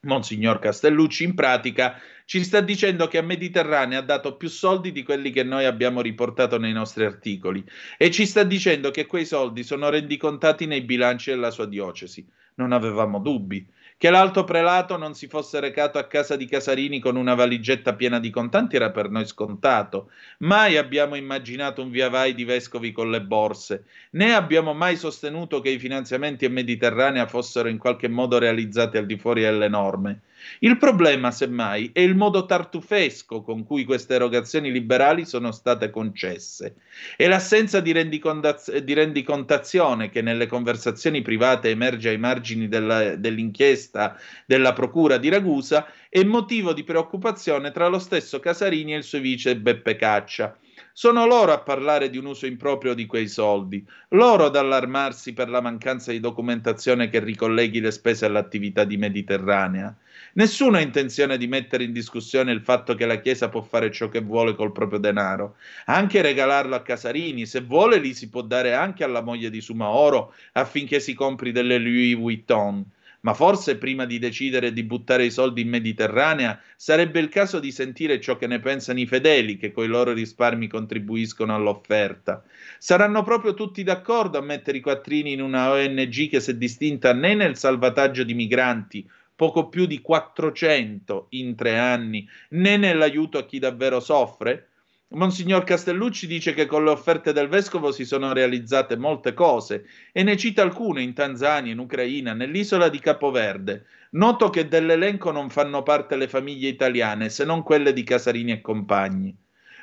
Monsignor 0.01 0.60
Castellucci 0.60 1.24
in 1.24 1.34
pratica 1.34 2.00
ci 2.25 2.44
sta 2.44 2.62
dicendo 2.62 3.08
che 3.08 3.17
a 3.17 3.24
Mediterranea 3.24 4.00
ha 4.00 4.03
dato 4.03 4.36
più 4.36 4.48
soldi 4.48 4.91
di 4.91 5.03
quelli 5.03 5.32
che 5.32 5.44
noi 5.44 5.65
abbiamo 5.65 6.01
riportato 6.01 6.58
nei 6.58 6.72
nostri 6.72 7.03
articoli 7.03 7.63
e 7.98 8.12
ci 8.12 8.25
sta 8.25 8.44
dicendo 8.44 8.91
che 8.91 9.06
quei 9.06 9.25
soldi 9.25 9.63
sono 9.63 9.89
rendicontati 9.89 10.65
nei 10.65 10.82
bilanci 10.82 11.32
della 11.32 11.51
sua 11.51 11.65
diocesi. 11.65 12.25
Non 12.56 12.74
avevamo 12.74 13.20
dubbi. 13.20 13.65
Che 14.00 14.12
l'alto 14.12 14.44
prelato 14.44 14.96
non 14.96 15.16
si 15.16 15.27
fosse 15.27 15.60
recato 15.60 15.98
a 15.98 16.06
casa 16.06 16.36
di 16.36 16.46
Casarini 16.46 17.00
con 17.00 17.16
una 17.16 17.34
valigetta 17.34 17.96
piena 17.96 18.20
di 18.20 18.30
contanti 18.30 18.75
era 18.75 18.92
per 18.92 19.10
noi 19.10 19.25
scontato. 19.25 20.12
Mai 20.39 20.77
abbiamo 20.77 21.16
immaginato 21.16 21.82
un 21.82 21.89
via 21.89 22.08
vai 22.08 22.36
di 22.36 22.44
vescovi 22.44 22.92
con 22.92 23.10
le 23.10 23.22
borse, 23.24 23.86
né 24.12 24.34
abbiamo 24.36 24.74
mai 24.74 24.98
sostenuto 24.98 25.62
che 25.62 25.70
i 25.70 25.80
finanziamenti 25.80 26.46
a 26.46 26.50
Mediterranea 26.51 27.25
fossero 27.27 27.70
in 27.70 27.80
qualche 27.80 28.08
modo 28.08 28.38
realizzati 28.38 28.98
al 28.98 29.08
di 29.08 29.18
fuori 29.18 29.42
delle 29.42 29.68
norme. 29.68 30.22
Il 30.60 30.77
problema, 30.77 31.32
semmai, 31.32 31.91
è 31.94 32.00
il 32.00 32.15
modo 32.15 32.46
tartufesco 32.46 33.41
con 33.41 33.63
cui 33.63 33.84
queste 33.84 34.15
erogazioni 34.15 34.72
liberali 34.72 35.25
sono 35.25 35.51
state 35.51 35.89
concesse 35.89 36.75
e 37.15 37.27
l'assenza 37.27 37.79
di, 37.79 37.91
rendicontaz- 37.91 38.77
di 38.77 38.94
rendicontazione 38.94 40.10
che 40.10 40.22
nelle 40.22 40.48
conversazioni 40.48 41.22
private 41.22 41.70
emerge 41.70 42.10
ai 42.10 42.17
margini 42.17 42.67
della, 42.67 43.15
dell'inchiesta 43.15 44.17
della 44.46 44.74
Procura 44.74 45.17
di 45.17 45.29
Ragusa 45.29 45.88
è 46.10 46.24
motivo 46.24 46.74
di 46.74 46.84
preoccupazione 46.84 47.72
tra 47.72 47.88
lo 47.88 48.00
stesso 48.00 48.39
Casarini 48.39 48.94
e 48.94 48.98
il 48.98 49.03
suo 49.03 49.20
vice 49.20 49.58
Beppe 49.58 49.96
Caccia. 49.96 50.58
Sono 51.00 51.27
loro 51.27 51.51
a 51.51 51.60
parlare 51.60 52.10
di 52.10 52.18
un 52.18 52.25
uso 52.25 52.48
improprio 52.48 52.96
di 52.96 53.06
quei 53.06 53.27
soldi, 53.27 53.86
loro 54.10 54.46
ad 54.46 54.56
allarmarsi 54.56 55.32
per 55.34 55.48
la 55.48 55.62
mancanza 55.62 56.12
di 56.12 56.20
documentazione 56.20 57.08
che 57.08 57.20
ricolleghi 57.20 57.80
le 57.80 57.92
spese 57.92 58.25
all'attività 58.25 58.84
di 58.84 58.98
Mediterranea. 58.98 59.96
Nessuno 60.34 60.77
ha 60.77 60.82
intenzione 60.82 61.38
di 61.38 61.46
mettere 61.46 61.84
in 61.84 61.94
discussione 61.94 62.51
il 62.51 62.62
fatto 62.62 62.96
che 62.96 63.06
la 63.06 63.20
Chiesa 63.20 63.48
può 63.48 63.62
fare 63.62 63.92
ciò 63.92 64.10
che 64.10 64.22
vuole 64.22 64.56
col 64.56 64.72
proprio 64.72 64.98
denaro, 64.98 65.58
anche 65.86 66.24
regalarlo 66.24 66.74
a 66.74 66.82
Casarini, 66.82 67.46
se 67.46 67.62
vuole 67.62 68.00
li 68.00 68.16
si 68.16 68.27
può 68.32 68.42
dare 68.42 68.74
anche 68.74 69.04
alla 69.04 69.22
moglie 69.22 69.51
di 69.51 69.62
Sumaoro 69.62 70.34
affinché 70.54 71.00
si 71.00 71.13
compri 71.13 71.51
delle 71.51 71.77
Louis 71.77 72.16
Vuitton. 72.16 72.84
Ma 73.27 73.34
forse 73.34 73.75
prima 73.75 74.05
di 74.05 74.19
decidere 74.19 74.72
di 74.72 74.84
buttare 74.84 75.25
i 75.25 75.31
soldi 75.31 75.60
in 75.60 75.67
Mediterranea 75.67 76.57
sarebbe 76.77 77.19
il 77.19 77.27
caso 77.27 77.60
di 77.60 77.74
sentire 77.74 78.22
ciò 78.22 78.38
che 78.38 78.48
ne 78.48 78.62
pensano 78.62 79.01
i 79.01 79.05
fedeli 79.05 79.57
che 79.57 79.74
coi 79.74 79.88
loro 79.88 80.13
risparmi 80.13 80.69
contribuiscono 80.69 81.53
all'offerta. 81.53 82.41
Saranno 82.77 83.24
proprio 83.24 83.53
tutti 83.53 83.84
d'accordo 83.84 84.38
a 84.38 84.41
mettere 84.41 84.77
i 84.77 84.81
quattrini 84.81 85.34
in 85.34 85.41
una 85.41 85.72
ONG 85.72 86.29
che 86.29 86.39
si 86.39 86.51
è 86.51 86.53
distinta 86.55 87.12
né 87.12 87.36
nel 87.36 87.57
salvataggio 87.57 88.24
di 88.24 88.34
migranti 88.34 89.05
poco 89.36 89.67
più 89.67 89.88
di 89.88 90.00
400 90.00 91.27
in 91.31 91.53
tre 91.57 91.77
anni, 91.77 92.25
né 92.51 92.77
nell'aiuto 92.77 93.38
a 93.38 93.46
chi 93.46 93.60
davvero 93.60 94.00
soffre? 94.00 94.69
Monsignor 95.10 95.64
Castellucci 95.64 96.28
dice 96.28 96.54
che 96.54 96.66
con 96.66 96.84
le 96.84 96.92
offerte 96.92 97.34
del 97.34 97.48
vescovo 97.50 97.92
si 97.92 98.06
sono 98.06 98.32
realizzate 98.34 98.96
molte 98.96 99.34
cose 99.34 99.86
e 100.12 100.24
ne 100.24 100.38
cita 100.38 100.62
alcune 100.62 101.02
in 101.02 101.14
Tanzania, 101.14 101.72
in 101.72 101.80
Ucraina, 101.80 102.34
nell'isola 102.34 102.88
di 102.90 103.00
Capoverde. 103.00 103.86
Noto 104.12 104.50
che 104.50 104.68
dell'elenco 104.68 105.32
non 105.32 105.50
fanno 105.50 105.84
parte 105.84 106.16
le 106.16 106.28
famiglie 106.28 106.70
italiane, 106.70 107.30
se 107.30 107.44
non 107.46 107.64
quelle 107.64 107.94
di 107.94 108.04
Casarini 108.04 108.52
e 108.52 108.62
compagni. 108.62 109.38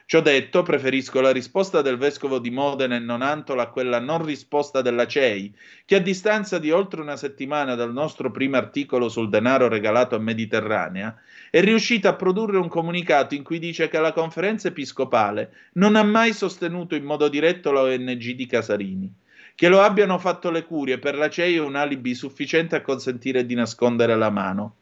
Ciò 0.06 0.20
detto, 0.20 0.62
preferisco 0.62 1.22
la 1.22 1.32
risposta 1.32 1.80
del 1.80 1.96
vescovo 1.96 2.38
di 2.38 2.50
Modena 2.50 2.94
e 2.94 2.98
Nonantola 2.98 3.62
a 3.62 3.70
quella 3.70 3.98
non 4.00 4.22
risposta 4.22 4.82
della 4.82 5.06
CEI, 5.06 5.56
che 5.86 5.94
a 5.94 6.00
distanza 6.00 6.58
di 6.58 6.70
oltre 6.70 7.00
una 7.00 7.16
settimana 7.16 7.74
dal 7.74 7.90
nostro 7.90 8.30
primo 8.30 8.58
articolo 8.58 9.08
sul 9.08 9.30
denaro 9.30 9.66
regalato 9.66 10.14
a 10.14 10.18
Mediterranea, 10.18 11.16
è 11.50 11.62
riuscita 11.62 12.10
a 12.10 12.16
produrre 12.16 12.58
un 12.58 12.68
comunicato 12.68 13.34
in 13.34 13.42
cui 13.42 13.58
dice 13.58 13.88
che 13.88 13.98
la 13.98 14.12
conferenza 14.12 14.68
episcopale 14.68 15.70
non 15.74 15.96
ha 15.96 16.02
mai 16.02 16.34
sostenuto 16.34 16.94
in 16.94 17.04
modo 17.04 17.28
diretto 17.28 17.72
la 17.72 17.80
ONG 17.80 18.32
di 18.32 18.46
Casarini. 18.46 19.10
Che 19.54 19.68
lo 19.68 19.80
abbiano 19.80 20.18
fatto 20.18 20.50
le 20.50 20.66
curie 20.66 20.98
per 20.98 21.16
la 21.16 21.30
CEI 21.30 21.56
è 21.56 21.60
un 21.60 21.76
alibi 21.76 22.14
sufficiente 22.14 22.76
a 22.76 22.82
consentire 22.82 23.46
di 23.46 23.54
nascondere 23.54 24.16
la 24.16 24.28
mano. 24.28 24.74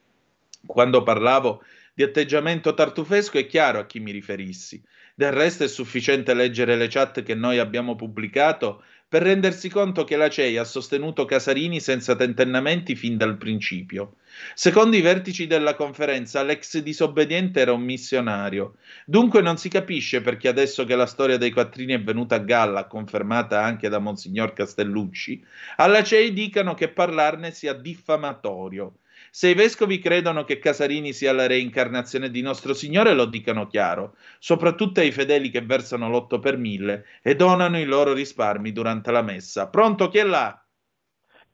Quando 0.66 1.04
parlavo 1.04 1.62
di 1.94 2.02
atteggiamento 2.02 2.74
tartufesco 2.74 3.38
è 3.38 3.46
chiaro 3.46 3.78
a 3.78 3.86
chi 3.86 4.00
mi 4.00 4.10
riferissi. 4.10 4.82
Del 5.22 5.30
resto 5.30 5.62
è 5.62 5.68
sufficiente 5.68 6.34
leggere 6.34 6.74
le 6.74 6.88
chat 6.88 7.22
che 7.22 7.36
noi 7.36 7.60
abbiamo 7.60 7.94
pubblicato 7.94 8.82
per 9.08 9.22
rendersi 9.22 9.68
conto 9.68 10.02
che 10.02 10.16
la 10.16 10.28
CEI 10.28 10.56
ha 10.56 10.64
sostenuto 10.64 11.26
Casarini 11.26 11.78
senza 11.78 12.16
tentennamenti 12.16 12.96
fin 12.96 13.16
dal 13.16 13.36
principio. 13.36 14.16
Secondo 14.54 14.96
i 14.96 15.00
vertici 15.00 15.46
della 15.46 15.76
conferenza, 15.76 16.42
l'ex 16.42 16.76
disobbediente 16.78 17.60
era 17.60 17.72
un 17.72 17.82
missionario. 17.82 18.78
Dunque 19.06 19.42
non 19.42 19.58
si 19.58 19.68
capisce 19.68 20.22
perché 20.22 20.48
adesso 20.48 20.84
che 20.84 20.96
la 20.96 21.06
storia 21.06 21.36
dei 21.36 21.52
quattrini 21.52 21.92
è 21.92 22.02
venuta 22.02 22.34
a 22.34 22.38
galla, 22.38 22.88
confermata 22.88 23.62
anche 23.62 23.88
da 23.88 24.00
Monsignor 24.00 24.52
Castellucci, 24.54 25.40
alla 25.76 26.02
CEI 26.02 26.32
dicano 26.32 26.74
che 26.74 26.88
parlarne 26.88 27.52
sia 27.52 27.74
diffamatorio. 27.74 28.96
Se 29.34 29.48
i 29.48 29.54
vescovi 29.54 29.98
credono 29.98 30.44
che 30.44 30.58
Casarini 30.58 31.14
sia 31.14 31.32
la 31.32 31.46
reincarnazione 31.46 32.28
di 32.28 32.42
nostro 32.42 32.74
Signore, 32.74 33.14
lo 33.14 33.24
dicano 33.24 33.66
chiaro, 33.66 34.14
soprattutto 34.38 35.00
ai 35.00 35.10
fedeli 35.10 35.48
che 35.48 35.62
versano 35.62 36.10
l'otto 36.10 36.38
per 36.38 36.58
mille 36.58 37.06
e 37.22 37.34
donano 37.34 37.78
i 37.78 37.86
loro 37.86 38.12
risparmi 38.12 38.72
durante 38.72 39.10
la 39.10 39.22
messa. 39.22 39.70
Pronto, 39.70 40.10
chi 40.10 40.18
è 40.18 40.24
là? 40.24 40.62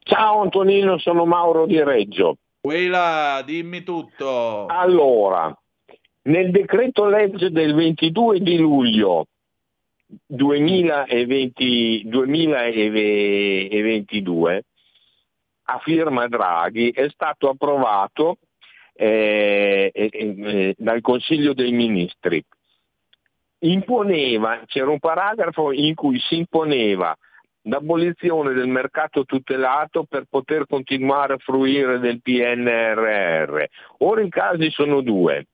Ciao 0.01 0.41
Antonino, 0.41 0.99
sono 0.99 1.25
Mauro 1.25 1.67
di 1.67 1.81
Reggio. 1.81 2.39
Quella, 2.61 3.45
dimmi 3.47 3.85
tutto. 3.85 4.67
Allora, 4.67 5.57
nel 6.23 6.51
decreto 6.51 7.07
legge 7.07 7.53
del 7.53 7.77
22 7.77 8.41
di 8.41 8.59
luglio 8.59 9.29
2020, 10.27 12.03
2022 12.07 14.65
a 15.71 15.79
firma 15.83 16.27
Draghi 16.29 16.91
è 16.91 17.09
stato 17.11 17.51
approvato 17.51 18.39
eh, 18.95 19.91
eh, 19.93 20.75
dal 20.77 21.01
Consiglio 21.01 21.53
dei 21.53 21.73
Ministri. 21.73 22.43
Imponeva, 23.61 24.63
c'era 24.67 24.91
un 24.91 24.99
paragrafo 24.99 25.73
in 25.73 25.95
cui 25.95 26.19
si 26.21 26.39
imponeva 26.39 27.17
l'abolizione 27.63 28.55
del 28.55 28.69
mercato 28.69 29.25
tutelato 29.25 30.05
per 30.05 30.25
poter 30.29 30.67
continuare 30.67 31.35
a 31.35 31.39
fruire 31.39 31.99
del 31.99 32.23
PNRR. 32.23 33.65
Ora 33.99 34.23
i 34.23 34.29
casi 34.29 34.71
sono 34.71 35.01
due. 35.01 35.47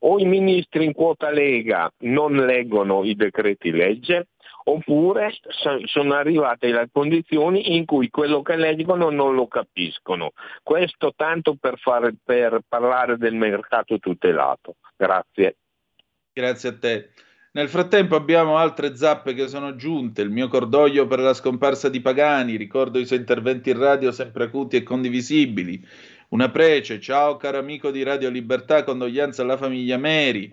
O 0.00 0.18
i 0.18 0.24
ministri 0.24 0.86
in 0.86 0.92
quota 0.92 1.30
Lega 1.30 1.92
non 2.00 2.34
leggono 2.34 3.04
i 3.04 3.14
decreti 3.14 3.70
legge, 3.70 4.28
oppure 4.64 5.32
sono 5.84 6.14
arrivate 6.14 6.72
le 6.72 6.88
condizioni 6.92 7.76
in 7.76 7.84
cui 7.84 8.10
quello 8.10 8.42
che 8.42 8.56
leggono 8.56 9.10
non 9.10 9.34
lo 9.34 9.46
capiscono. 9.46 10.32
Questo 10.62 11.12
tanto 11.16 11.56
per, 11.58 11.78
fare, 11.78 12.14
per 12.22 12.60
parlare 12.66 13.16
del 13.16 13.34
mercato 13.34 13.98
tutelato. 13.98 14.76
Grazie. 14.96 15.56
Grazie 16.32 16.68
a 16.68 16.78
te. 16.78 17.10
Nel 17.54 17.68
frattempo 17.68 18.16
abbiamo 18.16 18.56
altre 18.56 18.96
zappe 18.96 19.34
che 19.34 19.46
sono 19.46 19.76
giunte, 19.76 20.22
il 20.22 20.30
mio 20.30 20.48
cordoglio 20.48 21.06
per 21.06 21.18
la 21.18 21.34
scomparsa 21.34 21.90
di 21.90 22.00
Pagani, 22.00 22.56
ricordo 22.56 22.98
i 22.98 23.04
suoi 23.04 23.18
interventi 23.18 23.68
in 23.68 23.78
radio 23.78 24.10
sempre 24.10 24.44
acuti 24.44 24.76
e 24.76 24.82
condivisibili. 24.82 25.86
Una 26.30 26.50
prece, 26.50 26.98
ciao 26.98 27.36
caro 27.36 27.58
amico 27.58 27.90
di 27.90 28.02
Radio 28.02 28.30
Libertà, 28.30 28.84
condoglianze 28.84 29.42
alla 29.42 29.58
famiglia 29.58 29.98
Meri. 29.98 30.50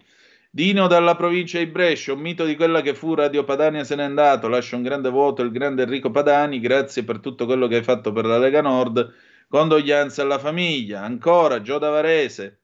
Dino 0.51 0.87
dalla 0.87 1.15
provincia 1.15 1.59
di 1.59 1.67
Brescia, 1.67 2.13
un 2.13 2.21
mito 2.21 2.43
di 2.43 2.55
quella 2.55 2.81
che 2.81 2.95
fu 2.95 3.13
Radio 3.13 3.43
Padania 3.43 3.83
se 3.83 3.95
n'è 3.95 4.01
andato, 4.01 4.47
lascia 4.47 4.75
un 4.75 4.81
grande 4.81 5.11
vuoto 5.11 5.43
il 5.43 5.51
grande 5.51 5.83
Enrico 5.83 6.09
Padani, 6.09 6.59
grazie 6.59 7.03
per 7.03 7.19
tutto 7.19 7.45
quello 7.45 7.67
che 7.67 7.75
hai 7.75 7.83
fatto 7.83 8.11
per 8.11 8.25
la 8.25 8.39
Lega 8.39 8.59
Nord, 8.59 9.13
condoglianze 9.47 10.21
alla 10.21 10.39
famiglia. 10.39 11.03
Ancora, 11.03 11.61
Gio 11.61 11.77
Davarese, 11.77 12.61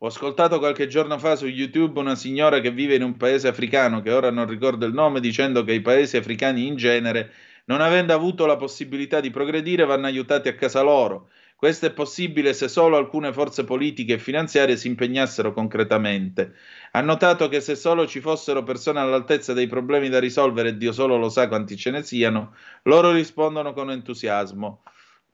ho 0.00 0.06
ascoltato 0.06 0.58
qualche 0.58 0.86
giorno 0.86 1.18
fa 1.18 1.34
su 1.34 1.46
YouTube 1.46 1.98
una 1.98 2.14
signora 2.14 2.60
che 2.60 2.70
vive 2.70 2.96
in 2.96 3.02
un 3.02 3.16
paese 3.16 3.48
africano, 3.48 4.02
che 4.02 4.12
ora 4.12 4.30
non 4.30 4.46
ricordo 4.46 4.84
il 4.84 4.92
nome, 4.92 5.20
dicendo 5.20 5.64
che 5.64 5.72
i 5.72 5.80
paesi 5.80 6.18
africani 6.18 6.66
in 6.66 6.76
genere, 6.76 7.32
non 7.64 7.80
avendo 7.80 8.12
avuto 8.12 8.44
la 8.44 8.56
possibilità 8.58 9.20
di 9.20 9.30
progredire, 9.30 9.86
vanno 9.86 10.04
aiutati 10.04 10.48
a 10.48 10.54
casa 10.54 10.82
loro. 10.82 11.30
Questo 11.56 11.86
è 11.86 11.92
possibile 11.92 12.52
se 12.52 12.68
solo 12.68 12.98
alcune 12.98 13.32
forze 13.32 13.64
politiche 13.64 14.12
e 14.12 14.18
finanziarie 14.18 14.76
si 14.76 14.88
impegnassero 14.88 15.54
concretamente. 15.54 16.52
Ha 16.92 17.00
notato 17.00 17.48
che 17.48 17.62
se 17.62 17.76
solo 17.76 18.06
ci 18.06 18.20
fossero 18.20 18.62
persone 18.62 19.00
all'altezza 19.00 19.54
dei 19.54 19.66
problemi 19.66 20.10
da 20.10 20.18
risolvere, 20.18 20.68
e 20.68 20.76
Dio 20.76 20.92
solo 20.92 21.16
lo 21.16 21.30
sa 21.30 21.48
quanti 21.48 21.78
ce 21.78 21.90
ne 21.90 22.02
siano, 22.02 22.54
loro 22.82 23.10
rispondono 23.10 23.72
con 23.72 23.90
entusiasmo. 23.90 24.82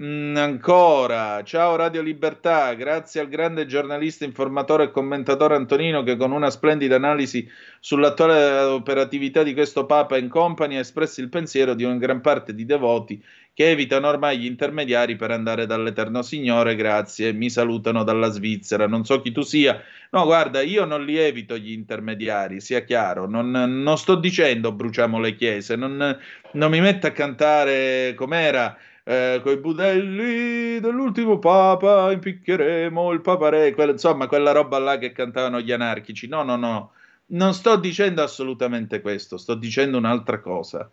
Mm, 0.01 0.37
ancora, 0.37 1.43
ciao 1.45 1.77
Radio 1.77 2.03
Libertà, 2.03 2.73
grazie 2.75 3.21
al 3.21 3.29
grande 3.29 3.67
giornalista, 3.67 4.25
informatore 4.25 4.85
e 4.85 4.91
commentatore 4.91 5.55
Antonino 5.55 6.03
che 6.03 6.17
con 6.17 6.33
una 6.33 6.51
splendida 6.51 6.97
analisi 6.97 7.49
sull'attuale 7.79 8.63
operatività 8.63 9.43
di 9.43 9.53
questo 9.53 9.85
Papa 9.85 10.17
in 10.17 10.29
company 10.29 10.77
ha 10.77 10.81
espresso 10.81 11.21
il 11.21 11.29
pensiero 11.29 11.75
di 11.75 11.85
una 11.85 11.99
gran 11.99 12.21
parte 12.21 12.55
di 12.55 12.65
devoti 12.65 13.23
che 13.55 13.71
evitano 13.71 14.09
ormai 14.09 14.39
gli 14.39 14.47
intermediari 14.47 15.17
per 15.17 15.31
andare 15.31 15.67
dall'Eterno 15.67 16.23
Signore, 16.23 16.75
grazie, 16.75 17.33
mi 17.33 17.51
salutano 17.51 18.03
dalla 18.03 18.31
Svizzera, 18.31 18.87
non 18.87 19.05
so 19.05 19.21
chi 19.21 19.33
tu 19.33 19.43
sia. 19.43 19.81
No, 20.11 20.25
guarda, 20.25 20.61
io 20.63 20.85
non 20.85 21.05
li 21.05 21.17
evito 21.17 21.57
gli 21.57 21.73
intermediari, 21.73 22.61
sia 22.61 22.83
chiaro, 22.85 23.27
non, 23.29 23.51
non 23.51 23.99
sto 23.99 24.15
dicendo 24.15 24.73
bruciamo 24.73 25.19
le 25.19 25.35
chiese, 25.37 25.77
non, 25.77 26.19
non 26.53 26.71
mi 26.71 26.81
metto 26.81 27.07
a 27.07 27.11
cantare 27.11 28.15
com'era 28.15 28.77
eh, 29.05 29.41
coi 29.43 29.57
budelli 29.57 30.79
dell'ultimo 30.79 31.39
papa 31.39 32.13
impiccheremo 32.13 33.11
il 33.11 33.21
papa 33.21 33.49
re, 33.49 33.73
quella, 33.75 33.93
insomma 33.93 34.29
quella 34.29 34.53
roba 34.53 34.79
là 34.79 34.99
che 34.99 35.13
cantavano 35.13 35.61
gli 35.61 35.73
anarchici. 35.73 36.29
No, 36.29 36.43
no, 36.43 36.57
no, 36.57 36.93
non 37.27 37.53
sto 37.55 37.77
dicendo 37.77 38.23
assolutamente 38.23 39.01
questo, 39.01 39.39
sto 39.39 39.55
dicendo 39.55 39.99
un'altra 39.99 40.41
cosa. 40.41 40.89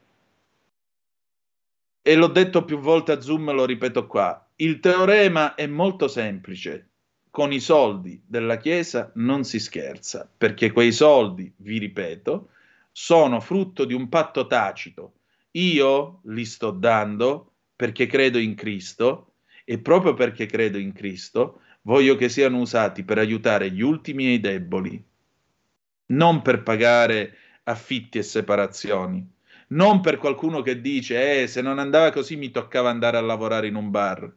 E 2.02 2.16
l'ho 2.16 2.28
detto 2.28 2.64
più 2.64 2.80
volte 2.80 3.12
a 3.12 3.22
Zoom, 3.22 3.52
lo 3.52 3.66
ripeto 3.66 4.08
qua. 4.08 4.50
Il 4.56 4.80
teorema 4.80 5.56
è 5.56 5.68
molto 5.68 6.08
semplice. 6.08 6.90
Con 7.30 7.54
i 7.54 7.60
soldi 7.60 8.22
della 8.26 8.58
Chiesa 8.58 9.12
non 9.16 9.44
si 9.44 9.60
scherza, 9.60 10.30
perché 10.36 10.72
quei 10.72 10.92
soldi, 10.92 11.52
vi 11.58 11.78
ripeto, 11.78 12.50
sono 12.92 13.40
frutto 13.40 13.86
di 13.86 13.94
un 13.94 14.10
patto 14.10 14.48
tacito. 14.48 15.14
Io 15.52 16.22
li 16.26 16.46
sto 16.46 16.72
dando 16.72 17.54
perché 17.76 18.08
credo 18.08 18.38
in 18.38 18.56
Cristo 18.56 19.34
e 19.64 19.80
proprio 19.80 20.14
perché 20.14 20.46
credo 20.46 20.78
in 20.78 20.94
Cristo 20.94 21.62
voglio 21.84 22.16
che 22.16 22.30
siano 22.30 22.60
usati 22.60 23.04
per 23.04 23.18
aiutare 23.18 23.72
gli 23.72 23.82
ultimi 23.82 24.26
e 24.26 24.34
i 24.34 24.40
deboli, 24.40 25.02
non 26.08 26.42
per 26.42 26.64
pagare 26.64 27.38
affitti 27.64 28.18
e 28.18 28.24
separazioni, 28.24 29.26
non 29.70 30.02
per 30.02 30.18
qualcuno 30.18 30.62
che 30.62 30.82
dice 30.82 31.42
eh, 31.42 31.48
se 31.48 31.62
non 31.62 31.80
andava 31.80 32.12
così 32.12 32.36
mi 32.36 32.52
toccava 32.52 32.90
andare 32.90 33.18
a 33.18 33.22
lavorare 33.22 33.68
in 33.68 33.76
un 33.76 33.90
bar. 33.90 34.32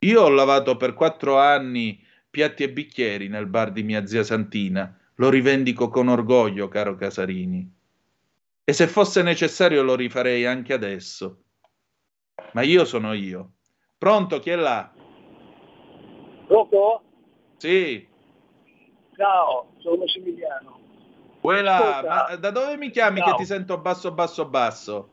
Io 0.00 0.22
ho 0.22 0.28
lavato 0.28 0.76
per 0.76 0.94
quattro 0.94 1.38
anni 1.38 2.02
piatti 2.30 2.62
e 2.62 2.70
bicchieri 2.70 3.28
nel 3.28 3.46
bar 3.46 3.72
di 3.72 3.82
mia 3.82 4.06
zia 4.06 4.22
Santina, 4.22 4.96
lo 5.14 5.30
rivendico 5.30 5.88
con 5.88 6.08
orgoglio, 6.08 6.68
caro 6.68 6.94
Casarini. 6.94 7.72
E 8.62 8.72
se 8.72 8.86
fosse 8.86 9.22
necessario 9.22 9.82
lo 9.82 9.94
rifarei 9.94 10.44
anche 10.44 10.72
adesso 10.72 11.40
ma 12.52 12.62
io 12.62 12.84
sono 12.84 13.12
io. 13.12 13.52
Pronto, 13.98 14.38
chi 14.40 14.50
è 14.50 14.56
là? 14.56 14.90
Pronto? 16.46 17.02
Sì. 17.56 18.06
Ciao, 19.14 19.72
sono 19.78 19.96
Massimiliano. 19.96 20.75
Quella, 21.46 22.02
ma 22.04 22.34
da 22.34 22.50
dove 22.50 22.76
mi 22.76 22.90
chiami 22.90 23.20
Ciao. 23.20 23.30
che 23.30 23.36
ti 23.36 23.44
sento 23.44 23.78
basso, 23.78 24.10
basso, 24.10 24.46
basso? 24.46 25.08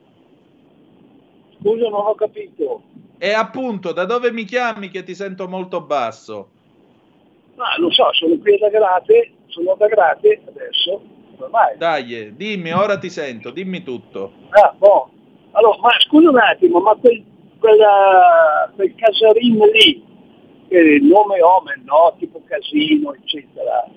Scusa, 1.60 1.90
non 1.90 2.08
ho 2.08 2.16
capito. 2.16 2.82
E 3.20 3.34
appunto, 3.34 3.92
da 3.92 4.06
dove 4.06 4.32
mi 4.32 4.44
chiami 4.44 4.90
che 4.90 5.04
ti 5.04 5.14
sento 5.14 5.48
molto 5.48 5.82
basso? 5.82 6.50
Ma 7.54 7.78
lo 7.78 7.92
so, 7.92 8.12
sono 8.14 8.36
qui 8.40 8.58
da 8.58 8.70
Grate, 8.70 9.32
sono 9.46 9.76
da 9.78 9.86
Grate 9.86 10.42
adesso, 10.48 11.04
ormai. 11.38 11.78
Dai, 11.78 12.36
dimmi, 12.36 12.72
ora 12.72 12.98
ti 12.98 13.12
sento, 13.12 13.52
dimmi 13.52 13.84
tutto. 13.84 14.34
Ah, 14.50 14.74
boh. 14.76 15.12
Allora, 15.52 15.78
ma 15.82 15.92
scusa 16.00 16.30
un 16.30 16.40
attimo, 16.40 16.80
ma 16.80 16.96
quel, 16.96 17.24
quella, 17.60 18.72
quel 18.74 18.92
casarin 18.96 19.60
lì, 19.72 20.04
che 20.68 20.80
il 20.80 21.04
nome 21.04 21.44
omen, 21.44 21.84
no? 21.86 22.16
Tipo 22.18 22.42
casino, 22.48 23.14
eccetera, 23.14 23.88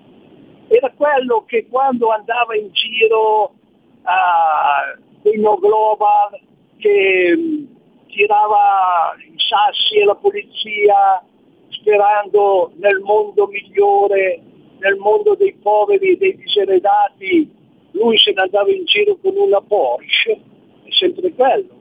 era 0.68 0.90
quello 0.96 1.44
che 1.46 1.66
quando 1.68 2.08
andava 2.08 2.56
in 2.56 2.70
giro 2.72 3.54
a 4.02 4.96
Quino 5.22 5.56
Global, 5.58 6.40
che 6.78 7.34
mm, 7.36 7.64
tirava 8.08 9.14
i 9.18 9.34
sassi 9.36 10.00
alla 10.00 10.14
polizia 10.14 11.22
sperando 11.68 12.72
nel 12.76 13.00
mondo 13.00 13.46
migliore, 13.46 14.40
nel 14.78 14.96
mondo 14.96 15.34
dei 15.34 15.54
poveri 15.54 16.16
dei 16.16 16.36
diseredati, 16.36 17.50
lui 17.92 18.18
se 18.18 18.32
ne 18.32 18.42
andava 18.42 18.70
in 18.70 18.84
giro 18.84 19.16
con 19.22 19.36
una 19.36 19.60
Porsche 19.60 20.40
è 20.84 20.90
sempre 20.90 21.32
quello, 21.32 21.74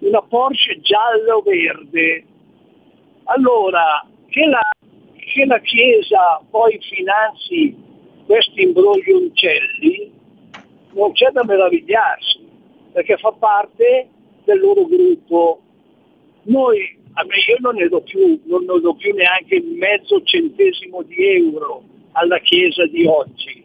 una 0.00 0.22
Porsche 0.22 0.80
giallo-verde. 0.80 2.24
Allora, 3.24 4.06
che 4.28 4.46
la, 4.46 4.60
che 5.14 5.44
la 5.46 5.58
Chiesa 5.60 6.40
poi 6.50 6.78
finanzi 6.80 7.84
questi 8.26 8.62
imbroglioncelli 8.62 10.12
non 10.94 11.12
c'è 11.12 11.30
da 11.30 11.44
meravigliarsi, 11.44 12.40
perché 12.92 13.16
fa 13.18 13.32
parte 13.32 14.08
del 14.44 14.58
loro 14.58 14.84
gruppo. 14.86 15.60
Noi, 16.42 16.78
io 16.78 17.56
non 17.60 17.76
ne 17.76 17.88
do 17.88 18.00
più, 18.00 18.40
non 18.44 18.64
ne 18.64 18.80
do 18.80 18.94
più 18.94 19.14
neanche 19.14 19.62
mezzo 19.62 20.22
centesimo 20.22 21.02
di 21.02 21.24
euro 21.24 21.84
alla 22.12 22.38
Chiesa 22.38 22.86
di 22.86 23.06
oggi. 23.06 23.64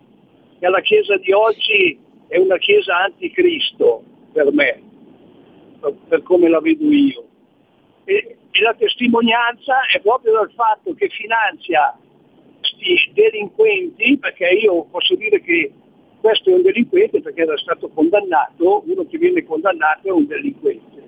E 0.60 0.65
alla 0.65 0.82
Chiesa 0.82 1.17
di 1.17 1.32
oggi 1.32 1.97
è 2.28 2.38
una 2.38 2.58
Chiesa 2.58 3.04
anticristo, 3.04 4.04
per 4.34 4.52
me, 4.52 4.82
per 6.08 6.21
come 6.24 6.50
la 6.50 6.60
vedo 6.60 6.91
io. 6.91 7.26
E, 8.04 8.38
e 8.52 8.62
la 8.62 8.74
testimonianza 8.74 9.86
è 9.93 10.00
proprio 10.02 10.34
dal 10.34 10.52
fatto 10.52 10.93
che 10.93 11.08
finanzia 11.10 11.97
questi 12.82 13.12
delinquenti, 13.13 14.17
perché 14.17 14.48
io 14.48 14.86
posso 14.86 15.15
dire 15.15 15.39
che 15.41 15.72
questo 16.20 16.50
è 16.50 16.54
un 16.54 16.62
delinquente 16.63 17.22
perché 17.22 17.41
era 17.41 17.58
stato 17.58 17.89
condannato, 17.89 18.84
uno 18.86 19.06
che 19.08 19.17
viene 19.17 19.44
condannato 19.44 20.08
è 20.08 20.12
un 20.12 20.26
delinquente, 20.26 21.04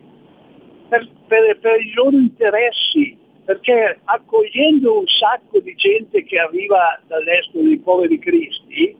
per, 0.89 1.07
per, 1.27 1.59
per 1.59 1.81
i 1.81 1.91
loro 1.93 2.15
interessi, 2.15 3.17
perché 3.43 3.99
accogliendo 4.03 4.99
un 4.99 5.07
sacco 5.07 5.59
di 5.59 5.73
gente 5.75 6.23
che 6.23 6.39
arriva 6.39 6.99
dall'est 7.07 7.51
dei 7.53 7.77
poveri 7.79 8.19
cristi, 8.19 8.95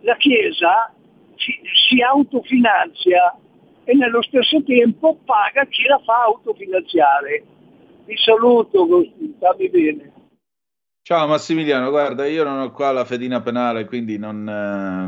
la 0.00 0.16
Chiesa 0.16 0.92
si, 1.34 1.52
si 1.88 2.00
autofinanzia 2.00 3.36
e 3.84 3.94
nello 3.94 4.22
stesso 4.22 4.62
tempo 4.62 5.18
paga 5.24 5.64
chi 5.66 5.84
la 5.84 6.00
fa 6.04 6.24
autofinanziare. 6.24 7.44
Vi 8.04 8.16
saluto, 8.16 8.86
stammi 9.36 9.68
bene. 9.68 10.15
Ciao 11.06 11.28
Massimiliano, 11.28 11.90
guarda, 11.90 12.26
io 12.26 12.42
non 12.42 12.58
ho 12.58 12.72
qua 12.72 12.90
la 12.90 13.04
fedina 13.04 13.40
penale, 13.40 13.84
quindi 13.84 14.18
non, 14.18 14.40
eh, 14.48 15.06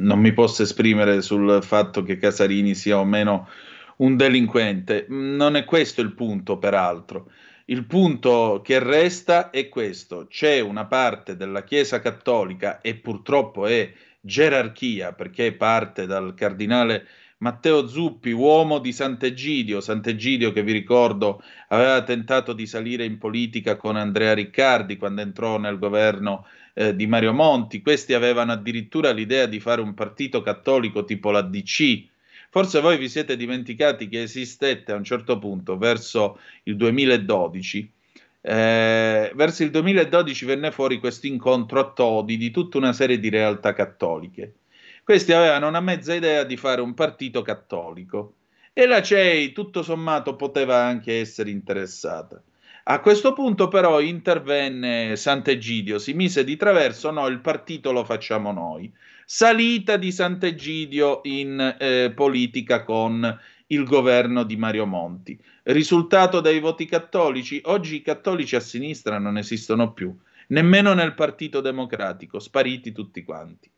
non 0.00 0.20
mi 0.20 0.32
posso 0.32 0.62
esprimere 0.62 1.22
sul 1.22 1.60
fatto 1.60 2.04
che 2.04 2.18
Casarini 2.18 2.76
sia 2.76 3.00
o 3.00 3.04
meno 3.04 3.48
un 3.96 4.16
delinquente. 4.16 5.06
Non 5.08 5.56
è 5.56 5.64
questo 5.64 6.02
il 6.02 6.12
punto, 6.12 6.56
peraltro. 6.58 7.32
Il 7.64 7.84
punto 7.84 8.60
che 8.62 8.78
resta 8.78 9.50
è 9.50 9.68
questo: 9.68 10.28
c'è 10.28 10.60
una 10.60 10.84
parte 10.84 11.34
della 11.34 11.64
Chiesa 11.64 11.98
cattolica 11.98 12.80
e 12.80 12.94
purtroppo 12.94 13.66
è 13.66 13.92
gerarchia 14.20 15.14
perché 15.14 15.52
parte 15.52 16.06
dal 16.06 16.34
cardinale 16.34 17.08
Matteo 17.38 17.86
Zuppi, 17.86 18.30
uomo 18.30 18.78
di 18.78 18.92
Sant'Egidio, 18.92 19.80
Sant'Egidio 19.80 20.52
che 20.52 20.62
vi 20.62 20.72
ricordo 20.72 21.42
aveva 21.68 22.02
tentato 22.02 22.52
di 22.52 22.66
salire 22.66 23.04
in 23.04 23.18
politica 23.18 23.76
con 23.76 23.96
Andrea 23.96 24.34
Riccardi 24.34 24.96
quando 24.96 25.20
entrò 25.20 25.58
nel 25.58 25.78
governo 25.78 26.46
eh, 26.74 26.94
di 26.94 27.06
Mario 27.06 27.32
Monti, 27.32 27.82
questi 27.82 28.14
avevano 28.14 28.52
addirittura 28.52 29.10
l'idea 29.10 29.46
di 29.46 29.60
fare 29.60 29.80
un 29.80 29.94
partito 29.94 30.42
cattolico 30.42 31.04
tipo 31.04 31.30
la 31.30 31.42
DC. 31.42 32.12
Forse 32.50 32.80
voi 32.80 32.98
vi 32.98 33.08
siete 33.08 33.36
dimenticati 33.36 34.08
che 34.08 34.22
esistette 34.22 34.92
a 34.92 34.96
un 34.96 35.04
certo 35.04 35.38
punto, 35.38 35.76
verso 35.76 36.38
il 36.64 36.76
2012, 36.76 37.92
eh, 38.40 39.32
verso 39.34 39.62
il 39.62 39.70
2012 39.70 40.44
venne 40.44 40.70
fuori 40.70 40.98
questo 40.98 41.26
incontro 41.26 41.80
a 41.80 41.92
Todi 41.92 42.36
di 42.36 42.50
tutta 42.50 42.78
una 42.78 42.92
serie 42.92 43.18
di 43.18 43.28
realtà 43.28 43.72
cattoliche. 43.72 44.54
Questi 45.04 45.34
avevano 45.34 45.68
una 45.68 45.82
mezza 45.82 46.14
idea 46.14 46.44
di 46.44 46.56
fare 46.56 46.80
un 46.80 46.94
partito 46.94 47.42
cattolico 47.42 48.36
e 48.72 48.86
la 48.86 49.02
CEI 49.02 49.52
tutto 49.52 49.82
sommato 49.82 50.34
poteva 50.34 50.82
anche 50.82 51.20
essere 51.20 51.50
interessata. 51.50 52.42
A 52.84 53.00
questo 53.00 53.34
punto 53.34 53.68
però 53.68 54.00
intervenne 54.00 55.14
Sant'Egidio, 55.16 55.98
si 55.98 56.14
mise 56.14 56.42
di 56.42 56.56
traverso, 56.56 57.10
no, 57.10 57.26
il 57.26 57.40
partito 57.40 57.92
lo 57.92 58.02
facciamo 58.02 58.50
noi. 58.50 58.90
Salita 59.26 59.98
di 59.98 60.10
Sant'Egidio 60.10 61.20
in 61.24 61.76
eh, 61.78 62.10
politica 62.14 62.82
con 62.82 63.40
il 63.66 63.84
governo 63.84 64.42
di 64.42 64.56
Mario 64.56 64.86
Monti. 64.86 65.38
Risultato 65.64 66.40
dei 66.40 66.60
voti 66.60 66.86
cattolici, 66.86 67.60
oggi 67.66 67.96
i 67.96 68.02
cattolici 68.02 68.56
a 68.56 68.60
sinistra 68.60 69.18
non 69.18 69.36
esistono 69.36 69.92
più, 69.92 70.16
nemmeno 70.46 70.94
nel 70.94 71.12
Partito 71.12 71.60
Democratico, 71.60 72.38
spariti 72.38 72.90
tutti 72.92 73.22
quanti. 73.22 73.70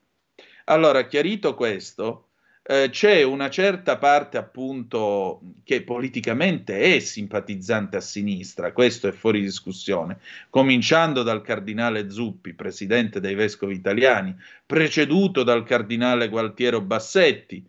Allora, 0.69 1.07
chiarito 1.07 1.55
questo, 1.55 2.31
eh, 2.65 2.89
c'è 2.91 3.23
una 3.23 3.49
certa 3.49 3.99
parte 3.99 4.37
appunto 4.37 5.41
che 5.63 5.83
politicamente 5.83 6.97
è 6.97 6.99
simpatizzante 6.99 7.97
a 7.97 8.01
sinistra, 8.01 8.73
questo 8.73 9.07
è 9.07 9.13
fuori 9.13 9.41
discussione, 9.41 10.19
cominciando 10.51 11.23
dal 11.23 11.43
cardinale 11.43 12.11
Zuppi, 12.11 12.55
presidente 12.55 13.21
dei 13.21 13.37
vescovi 13.37 13.75
italiani, 13.75 14.35
preceduto 14.67 15.45
dal 15.45 15.63
cardinale 15.63 16.29
Gualtiero 16.29 16.81
Bassetti, 16.81 17.65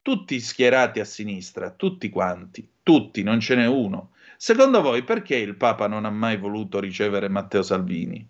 tutti 0.00 0.38
schierati 0.38 1.00
a 1.00 1.04
sinistra, 1.04 1.70
tutti 1.70 2.08
quanti, 2.10 2.68
tutti, 2.84 3.24
non 3.24 3.40
ce 3.40 3.56
n'è 3.56 3.66
uno. 3.66 4.12
Secondo 4.36 4.80
voi 4.82 5.02
perché 5.02 5.34
il 5.34 5.56
Papa 5.56 5.88
non 5.88 6.04
ha 6.04 6.10
mai 6.10 6.36
voluto 6.36 6.78
ricevere 6.78 7.28
Matteo 7.28 7.62
Salvini 7.62 8.24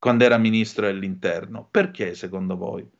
quando 0.00 0.24
era 0.24 0.36
ministro 0.36 0.86
dell'interno? 0.86 1.68
Perché 1.70 2.14
secondo 2.16 2.56
voi? 2.56 2.98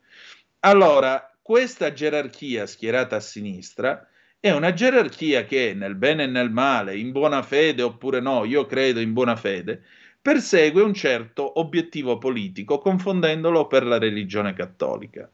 Allora, 0.63 1.35
questa 1.41 1.95
gerarchia 1.95 2.67
schierata 2.67 3.17
a 3.17 3.21
sinistra 3.21 4.07
è 4.39 4.51
una 4.51 4.75
gerarchia 4.75 5.45
che 5.45 5.73
nel 5.75 5.95
bene 5.95 6.25
e 6.25 6.27
nel 6.27 6.51
male, 6.51 6.99
in 6.99 7.13
buona 7.13 7.43
fede 7.43 7.81
oppure 7.81 8.21
no, 8.21 8.45
io 8.45 8.67
credo 8.67 9.01
in 9.01 9.15
buona 9.15 9.37
fede, 9.37 9.83
persegue 10.21 10.83
un 10.83 10.93
certo 10.93 11.59
obiettivo 11.59 12.19
politico 12.19 12.77
confondendolo 12.77 13.67
per 13.69 13.87
la 13.87 13.99
religione 13.99 14.53
cattolica 14.53 15.31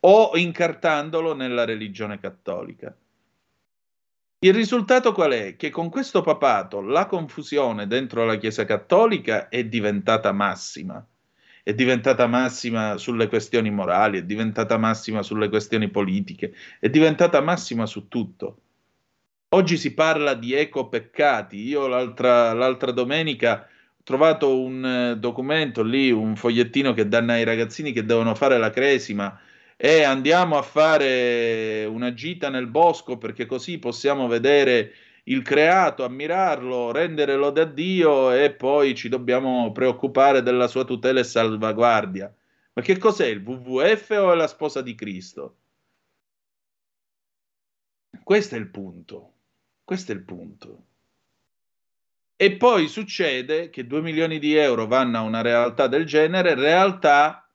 o 0.00 0.30
incartandolo 0.34 1.34
nella 1.34 1.66
religione 1.66 2.18
cattolica. 2.18 2.96
Il 4.38 4.54
risultato 4.54 5.12
qual 5.12 5.32
è? 5.32 5.56
Che 5.56 5.68
con 5.68 5.90
questo 5.90 6.22
papato 6.22 6.80
la 6.80 7.04
confusione 7.04 7.86
dentro 7.86 8.24
la 8.24 8.36
Chiesa 8.36 8.64
cattolica 8.64 9.48
è 9.48 9.64
diventata 9.64 10.32
massima 10.32 11.06
è 11.64 11.72
diventata 11.72 12.26
massima 12.26 12.98
sulle 12.98 13.26
questioni 13.26 13.70
morali, 13.70 14.18
è 14.18 14.22
diventata 14.22 14.76
massima 14.76 15.22
sulle 15.22 15.48
questioni 15.48 15.88
politiche, 15.88 16.54
è 16.78 16.90
diventata 16.90 17.40
massima 17.40 17.86
su 17.86 18.06
tutto. 18.08 18.58
Oggi 19.48 19.78
si 19.78 19.94
parla 19.94 20.34
di 20.34 20.52
ecopeccati. 20.52 21.56
Io 21.56 21.86
l'altra, 21.86 22.52
l'altra 22.52 22.90
domenica 22.90 23.66
ho 23.96 24.02
trovato 24.04 24.60
un 24.60 24.84
eh, 24.84 25.16
documento 25.16 25.82
lì, 25.82 26.10
un 26.10 26.36
fogliettino 26.36 26.92
che 26.92 27.08
danno 27.08 27.32
ai 27.32 27.44
ragazzini 27.44 27.92
che 27.92 28.04
devono 28.04 28.34
fare 28.34 28.58
la 28.58 28.68
cresima 28.68 29.40
e 29.76 30.02
andiamo 30.02 30.58
a 30.58 30.62
fare 30.62 31.86
una 31.86 32.12
gita 32.12 32.50
nel 32.50 32.66
bosco 32.66 33.16
perché 33.16 33.46
così 33.46 33.78
possiamo 33.78 34.28
vedere 34.28 34.92
il 35.24 35.42
creato, 35.42 36.04
ammirarlo, 36.04 36.92
rendere 36.92 37.36
lode 37.36 37.62
a 37.62 37.64
Dio 37.64 38.32
e 38.32 38.52
poi 38.52 38.94
ci 38.94 39.08
dobbiamo 39.08 39.72
preoccupare 39.72 40.42
della 40.42 40.66
sua 40.66 40.84
tutela 40.84 41.20
e 41.20 41.24
salvaguardia. 41.24 42.34
Ma 42.74 42.82
che 42.82 42.98
cos'è 42.98 43.26
il 43.26 43.42
WWF 43.42 44.10
o 44.10 44.32
è 44.32 44.34
la 44.34 44.48
sposa 44.48 44.82
di 44.82 44.94
Cristo? 44.94 45.56
Questo 48.22 48.54
è 48.54 48.58
il 48.58 48.68
punto. 48.68 49.32
Questo 49.84 50.12
è 50.12 50.14
il 50.14 50.22
punto. 50.22 50.84
E 52.36 52.56
poi 52.56 52.88
succede 52.88 53.70
che 53.70 53.86
2 53.86 54.00
milioni 54.02 54.38
di 54.38 54.54
euro 54.54 54.86
vanno 54.86 55.18
a 55.18 55.22
una 55.22 55.40
realtà 55.40 55.86
del 55.86 56.04
genere, 56.04 56.54
realtà 56.54 57.48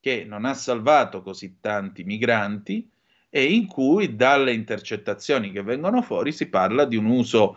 che 0.00 0.24
non 0.24 0.44
ha 0.44 0.54
salvato 0.54 1.22
così 1.22 1.58
tanti 1.60 2.02
migranti, 2.02 2.90
e 3.34 3.44
in 3.44 3.66
cui 3.66 4.14
dalle 4.14 4.52
intercettazioni 4.52 5.50
che 5.52 5.62
vengono 5.62 6.02
fuori 6.02 6.32
si 6.32 6.50
parla 6.50 6.84
di 6.84 6.96
un 6.96 7.06
uso 7.06 7.56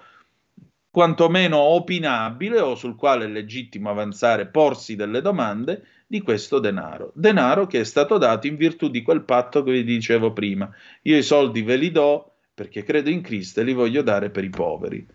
quantomeno 0.90 1.58
opinabile 1.58 2.62
o 2.62 2.76
sul 2.76 2.96
quale 2.96 3.26
è 3.26 3.28
legittimo 3.28 3.90
avanzare, 3.90 4.48
porsi 4.48 4.96
delle 4.96 5.20
domande 5.20 5.86
di 6.08 6.22
questo 6.22 6.60
denaro. 6.60 7.12
Denaro 7.14 7.68
che 7.68 7.82
è 7.82 7.84
stato 7.84 8.18
dato 8.18 8.48
in 8.48 8.56
virtù 8.56 8.90
di 8.90 9.02
quel 9.02 9.26
patto 9.26 9.64
che 9.64 9.74
vi 9.74 9.84
dicevo 9.84 10.32
prima. 10.32 10.74
Io 11.02 11.18
i 11.18 11.24
soldi 11.24 11.62
ve 11.62 11.76
li 11.76 11.92
do 11.92 12.36
perché 12.54 12.84
credo 12.84 13.10
in 13.10 13.20
Cristo 13.20 13.60
e 13.60 13.64
li 13.66 13.74
voglio 13.74 14.02
dare 14.02 14.30
per 14.30 14.46
i 14.46 14.50
poveri. 14.50 15.06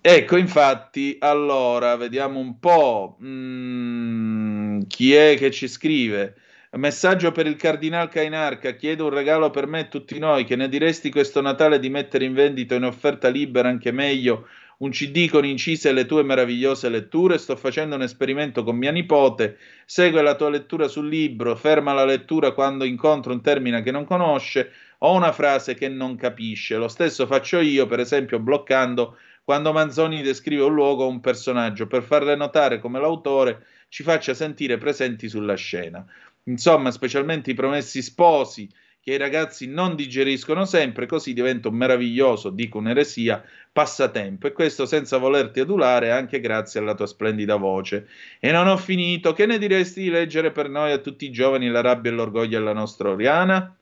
Ecco, 0.00 0.38
infatti, 0.38 1.18
allora, 1.20 1.96
vediamo 1.96 2.38
un 2.38 2.58
po' 2.58 3.18
mm, 3.22 4.80
chi 4.86 5.12
è 5.12 5.36
che 5.36 5.50
ci 5.50 5.68
scrive. 5.68 6.36
Messaggio 6.76 7.30
per 7.30 7.46
il 7.46 7.54
Cardinal 7.54 8.08
Cainarca. 8.08 8.72
Chiedo 8.72 9.04
un 9.04 9.10
regalo 9.10 9.50
per 9.50 9.68
me 9.68 9.80
e 9.80 9.88
tutti 9.88 10.18
noi. 10.18 10.44
Che 10.44 10.56
ne 10.56 10.68
diresti 10.68 11.08
questo 11.08 11.40
Natale 11.40 11.78
di 11.78 11.88
mettere 11.88 12.24
in 12.24 12.34
vendita 12.34 12.74
in 12.74 12.82
offerta 12.82 13.28
libera 13.28 13.68
anche 13.68 13.92
meglio 13.92 14.48
un 14.78 14.90
CD 14.90 15.28
con 15.28 15.44
incise 15.44 15.92
le 15.92 16.04
tue 16.04 16.24
meravigliose 16.24 16.88
letture? 16.88 17.38
Sto 17.38 17.54
facendo 17.54 17.94
un 17.94 18.02
esperimento 18.02 18.64
con 18.64 18.76
mia 18.76 18.90
nipote. 18.90 19.56
Segue 19.84 20.20
la 20.20 20.34
tua 20.34 20.50
lettura 20.50 20.88
sul 20.88 21.08
libro, 21.08 21.54
ferma 21.54 21.92
la 21.92 22.04
lettura 22.04 22.50
quando 22.50 22.82
incontra 22.82 23.32
un 23.32 23.40
termine 23.40 23.80
che 23.82 23.92
non 23.92 24.04
conosce 24.04 24.72
o 24.98 25.14
una 25.14 25.30
frase 25.30 25.74
che 25.74 25.88
non 25.88 26.16
capisce. 26.16 26.76
Lo 26.76 26.88
stesso 26.88 27.26
faccio 27.26 27.60
io, 27.60 27.86
per 27.86 28.00
esempio, 28.00 28.40
bloccando 28.40 29.16
quando 29.44 29.72
Manzoni 29.72 30.22
descrive 30.22 30.62
un 30.62 30.74
luogo 30.74 31.04
o 31.04 31.08
un 31.08 31.20
personaggio 31.20 31.86
per 31.86 32.02
farle 32.02 32.34
notare 32.34 32.80
come 32.80 32.98
l'autore 32.98 33.66
ci 33.90 34.02
faccia 34.02 34.34
sentire 34.34 34.76
presenti 34.76 35.28
sulla 35.28 35.54
scena. 35.54 36.04
Insomma, 36.44 36.90
specialmente 36.90 37.50
i 37.50 37.54
promessi 37.54 38.02
sposi 38.02 38.68
che 39.04 39.12
i 39.12 39.18
ragazzi 39.18 39.66
non 39.66 39.96
digeriscono 39.96 40.64
sempre, 40.64 41.04
così 41.04 41.34
diventa 41.34 41.68
un 41.68 41.74
meraviglioso, 41.74 42.48
dico 42.48 42.78
un'eresia, 42.78 43.44
passatempo. 43.70 44.46
E 44.46 44.52
questo 44.52 44.86
senza 44.86 45.18
volerti 45.18 45.60
adulare, 45.60 46.10
anche 46.10 46.40
grazie 46.40 46.80
alla 46.80 46.94
tua 46.94 47.06
splendida 47.06 47.56
voce. 47.56 48.08
E 48.40 48.50
non 48.50 48.66
ho 48.66 48.78
finito. 48.78 49.34
Che 49.34 49.44
ne 49.44 49.58
diresti 49.58 50.00
di 50.02 50.08
leggere 50.08 50.52
per 50.52 50.70
noi 50.70 50.92
a 50.92 50.98
tutti 50.98 51.26
i 51.26 51.30
giovani 51.30 51.68
la 51.68 51.82
rabbia 51.82 52.10
e 52.10 52.14
l'orgoglio 52.14 52.58
della 52.58 52.72
nostra 52.72 53.10
Oriana? 53.10 53.76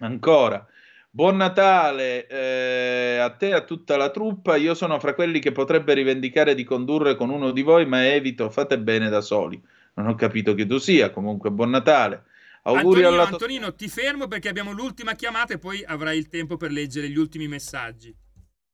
Ancora. 0.00 0.66
Buon 1.08 1.36
Natale 1.36 2.26
eh, 2.26 3.18
a 3.18 3.30
te 3.30 3.48
e 3.48 3.52
a 3.54 3.62
tutta 3.62 3.96
la 3.96 4.10
truppa. 4.10 4.56
Io 4.56 4.74
sono 4.74 4.98
fra 4.98 5.14
quelli 5.14 5.38
che 5.40 5.52
potrebbe 5.52 5.94
rivendicare 5.94 6.54
di 6.54 6.64
condurre 6.64 7.16
con 7.16 7.30
uno 7.30 7.52
di 7.52 7.62
voi, 7.62 7.86
ma 7.86 8.06
evito, 8.06 8.50
fate 8.50 8.78
bene 8.78 9.08
da 9.08 9.22
soli 9.22 9.58
non 9.94 10.08
ho 10.08 10.14
capito 10.14 10.54
che 10.54 10.66
tu 10.66 10.78
sia. 10.78 11.10
Comunque, 11.10 11.50
buon 11.50 11.70
Natale. 11.70 12.24
Auguri 12.64 13.02
Antonino, 13.02 13.24
to- 13.24 13.28
Antonino, 13.32 13.74
ti 13.74 13.88
fermo 13.88 14.28
perché 14.28 14.48
abbiamo 14.48 14.72
l'ultima 14.72 15.14
chiamata 15.14 15.54
e 15.54 15.58
poi 15.58 15.84
avrai 15.84 16.16
il 16.16 16.28
tempo 16.28 16.56
per 16.56 16.70
leggere 16.70 17.08
gli 17.08 17.18
ultimi 17.18 17.48
messaggi. 17.48 18.14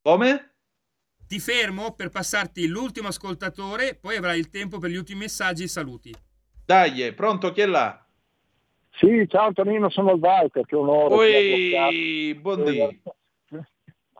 Come? 0.02 0.52
Ti 1.26 1.38
fermo 1.40 1.94
per 1.94 2.10
passarti 2.10 2.66
l'ultimo 2.66 3.08
ascoltatore, 3.08 3.94
poi 3.94 4.16
avrai 4.16 4.38
il 4.38 4.48
tempo 4.48 4.78
per 4.78 4.90
gli 4.90 4.96
ultimi 4.96 5.20
messaggi 5.20 5.62
e 5.62 5.68
saluti. 5.68 6.14
Dai, 6.64 7.12
pronto, 7.14 7.50
chi 7.52 7.62
è 7.62 7.66
là? 7.66 8.04
Sì, 8.92 9.26
ciao 9.28 9.46
Antonino, 9.46 9.88
sono 9.90 10.12
il 10.12 10.20
Walter, 10.20 10.66
che 10.66 10.74
onore. 10.74 11.14
Ui, 11.14 12.34
buondì. 12.34 13.00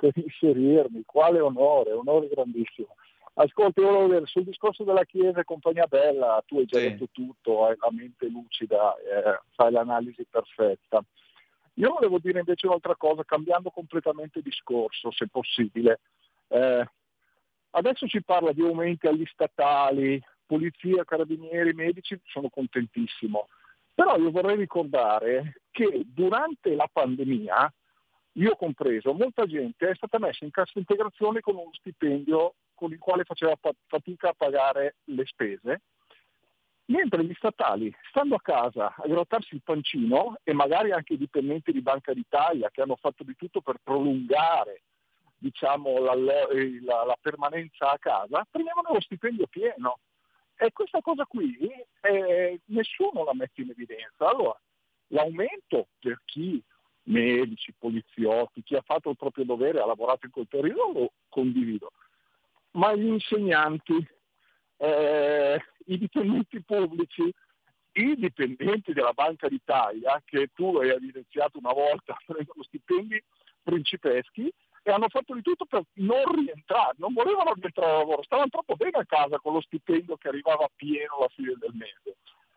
Per 0.00 0.12
inserirmi, 0.14 1.02
quale 1.04 1.40
onore, 1.40 1.92
onore 1.92 2.28
grandissimo. 2.28 2.94
Ascolti, 3.40 3.82
sul 4.24 4.42
discorso 4.42 4.82
della 4.82 5.04
Chiesa 5.04 5.40
e 5.40 5.44
compagnia 5.44 5.86
bella, 5.86 6.42
tu 6.44 6.58
hai 6.58 6.66
già 6.66 6.78
sì. 6.78 6.88
detto 6.88 7.08
tutto, 7.12 7.66
hai 7.66 7.76
la 7.78 7.90
mente 7.92 8.26
lucida, 8.26 8.96
eh, 8.96 9.40
fai 9.54 9.70
l'analisi 9.70 10.26
perfetta. 10.28 11.00
Io 11.74 11.92
volevo 11.92 12.18
dire 12.18 12.40
invece 12.40 12.66
un'altra 12.66 12.96
cosa, 12.96 13.22
cambiando 13.22 13.70
completamente 13.70 14.42
discorso, 14.42 15.12
se 15.12 15.28
possibile. 15.28 16.00
Eh, 16.48 16.84
adesso 17.70 18.08
si 18.08 18.20
parla 18.24 18.50
di 18.50 18.62
aumenti 18.62 19.06
agli 19.06 19.24
statali, 19.26 20.20
polizia, 20.44 21.04
carabinieri, 21.04 21.72
medici, 21.74 22.20
sono 22.24 22.48
contentissimo. 22.48 23.46
Però 23.94 24.16
io 24.16 24.32
vorrei 24.32 24.56
ricordare 24.56 25.60
che 25.70 26.02
durante 26.06 26.74
la 26.74 26.88
pandemia, 26.92 27.72
io 28.32 28.56
compreso, 28.56 29.12
molta 29.12 29.46
gente 29.46 29.90
è 29.90 29.94
stata 29.94 30.18
messa 30.18 30.44
in 30.44 30.50
cassa 30.50 30.76
integrazione 30.80 31.38
con 31.38 31.54
uno 31.54 31.70
stipendio 31.74 32.54
con 32.78 32.92
il 32.92 32.98
quale 32.98 33.24
faceva 33.24 33.58
fatica 33.86 34.28
a 34.28 34.34
pagare 34.36 34.98
le 35.06 35.26
spese, 35.26 35.82
mentre 36.86 37.24
gli 37.24 37.34
statali, 37.34 37.92
stando 38.08 38.36
a 38.36 38.40
casa 38.40 38.94
a 38.96 39.06
grattarsi 39.08 39.56
il 39.56 39.62
pancino 39.64 40.36
e 40.44 40.52
magari 40.52 40.92
anche 40.92 41.14
i 41.14 41.18
dipendenti 41.18 41.72
di 41.72 41.82
Banca 41.82 42.12
d'Italia 42.14 42.70
che 42.70 42.82
hanno 42.82 42.94
fatto 42.94 43.24
di 43.24 43.34
tutto 43.34 43.60
per 43.60 43.78
prolungare 43.82 44.82
diciamo, 45.38 45.98
la, 45.98 46.14
la, 46.14 47.04
la 47.04 47.16
permanenza 47.20 47.90
a 47.90 47.98
casa, 47.98 48.46
prendevano 48.48 48.92
lo 48.92 49.00
stipendio 49.00 49.46
pieno. 49.48 49.98
E 50.56 50.72
questa 50.72 51.00
cosa 51.00 51.24
qui 51.26 51.56
eh, 52.00 52.60
nessuno 52.66 53.24
la 53.24 53.34
mette 53.34 53.62
in 53.62 53.70
evidenza. 53.70 54.28
Allora, 54.28 54.60
l'aumento 55.08 55.88
per 55.98 56.20
chi, 56.24 56.62
medici, 57.04 57.72
poliziotti, 57.76 58.62
chi 58.62 58.74
ha 58.74 58.82
fatto 58.82 59.10
il 59.10 59.16
proprio 59.16 59.44
dovere, 59.44 59.80
ha 59.80 59.86
lavorato 59.86 60.26
in 60.26 60.32
quel 60.32 60.48
periodo, 60.48 60.98
lo 60.98 61.12
condivido. 61.28 61.92
Ma 62.72 62.94
gli 62.94 63.06
insegnanti, 63.06 64.06
eh, 64.76 65.62
i 65.86 65.98
dipendenti 65.98 66.62
pubblici, 66.62 67.32
i 67.92 68.14
dipendenti 68.16 68.92
della 68.92 69.12
Banca 69.12 69.48
d'Italia, 69.48 70.20
che 70.24 70.50
tu 70.54 70.76
hai 70.76 70.90
evidenziato 70.90 71.58
una 71.58 71.72
volta, 71.72 72.16
prendono 72.26 72.62
stipendi 72.62 73.22
principeschi, 73.62 74.52
e 74.82 74.90
hanno 74.90 75.08
fatto 75.08 75.34
di 75.34 75.42
tutto 75.42 75.66
per 75.66 75.82
non 75.94 76.24
rientrare, 76.34 76.94
non 76.96 77.12
volevano 77.12 77.52
rientrare 77.52 77.92
al 77.92 77.98
lavoro, 77.98 78.22
stavano 78.22 78.48
troppo 78.48 78.74
bene 78.76 78.98
a 78.98 79.04
casa 79.04 79.38
con 79.38 79.52
lo 79.52 79.60
stipendio 79.60 80.16
che 80.16 80.28
arrivava 80.28 80.66
pieno 80.74 81.16
alla 81.18 81.28
fine 81.28 81.54
del 81.58 81.74
mese. 81.74 82.16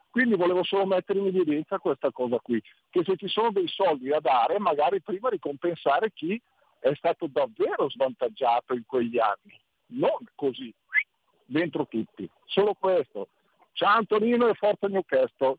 Quindi 0.09 0.35
volevo 0.35 0.63
solo 0.63 0.85
mettere 0.85 1.19
in 1.19 1.27
evidenza 1.27 1.79
questa 1.79 2.11
cosa 2.11 2.37
qui, 2.39 2.61
che 2.89 3.03
se 3.03 3.15
ci 3.15 3.27
sono 3.27 3.51
dei 3.51 3.67
soldi 3.67 4.09
da 4.09 4.19
dare, 4.19 4.59
magari 4.59 5.01
prima 5.01 5.29
ricompensare 5.29 6.11
chi 6.11 6.41
è 6.79 6.93
stato 6.95 7.27
davvero 7.27 7.89
svantaggiato 7.89 8.73
in 8.73 8.85
quegli 8.85 9.19
anni, 9.19 9.59
non 9.91 10.17
così, 10.35 10.73
dentro 11.45 11.87
tutti. 11.87 12.29
Solo 12.45 12.73
questo. 12.73 13.29
Ciao 13.73 13.97
Antonino 13.97 14.47
e 14.47 14.53
forza 14.53 14.87
Newcastle 14.87 15.57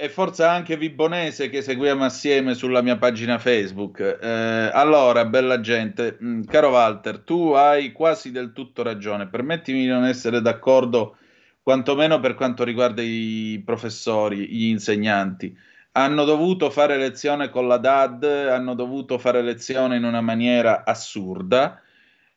e 0.00 0.08
forse 0.08 0.44
anche 0.44 0.78
Vibonese 0.78 1.50
che 1.50 1.60
seguiamo 1.60 2.02
assieme 2.06 2.54
sulla 2.54 2.80
mia 2.80 2.96
pagina 2.96 3.36
Facebook. 3.36 4.00
Eh, 4.00 4.70
allora, 4.72 5.26
bella 5.26 5.60
gente, 5.60 6.16
mm, 6.22 6.44
caro 6.44 6.70
Walter, 6.70 7.18
tu 7.18 7.52
hai 7.52 7.92
quasi 7.92 8.30
del 8.30 8.54
tutto 8.54 8.82
ragione. 8.82 9.28
Permettimi 9.28 9.80
di 9.80 9.88
non 9.88 10.06
essere 10.06 10.40
d'accordo, 10.40 11.18
quantomeno 11.62 12.18
per 12.18 12.32
quanto 12.32 12.64
riguarda 12.64 13.02
i 13.02 13.60
professori, 13.62 14.48
gli 14.48 14.68
insegnanti. 14.68 15.54
Hanno 15.92 16.24
dovuto 16.24 16.70
fare 16.70 16.96
lezione 16.96 17.50
con 17.50 17.68
la 17.68 17.76
DAD, 17.76 18.24
hanno 18.24 18.74
dovuto 18.74 19.18
fare 19.18 19.42
lezione 19.42 19.96
in 19.96 20.04
una 20.04 20.22
maniera 20.22 20.82
assurda 20.82 21.78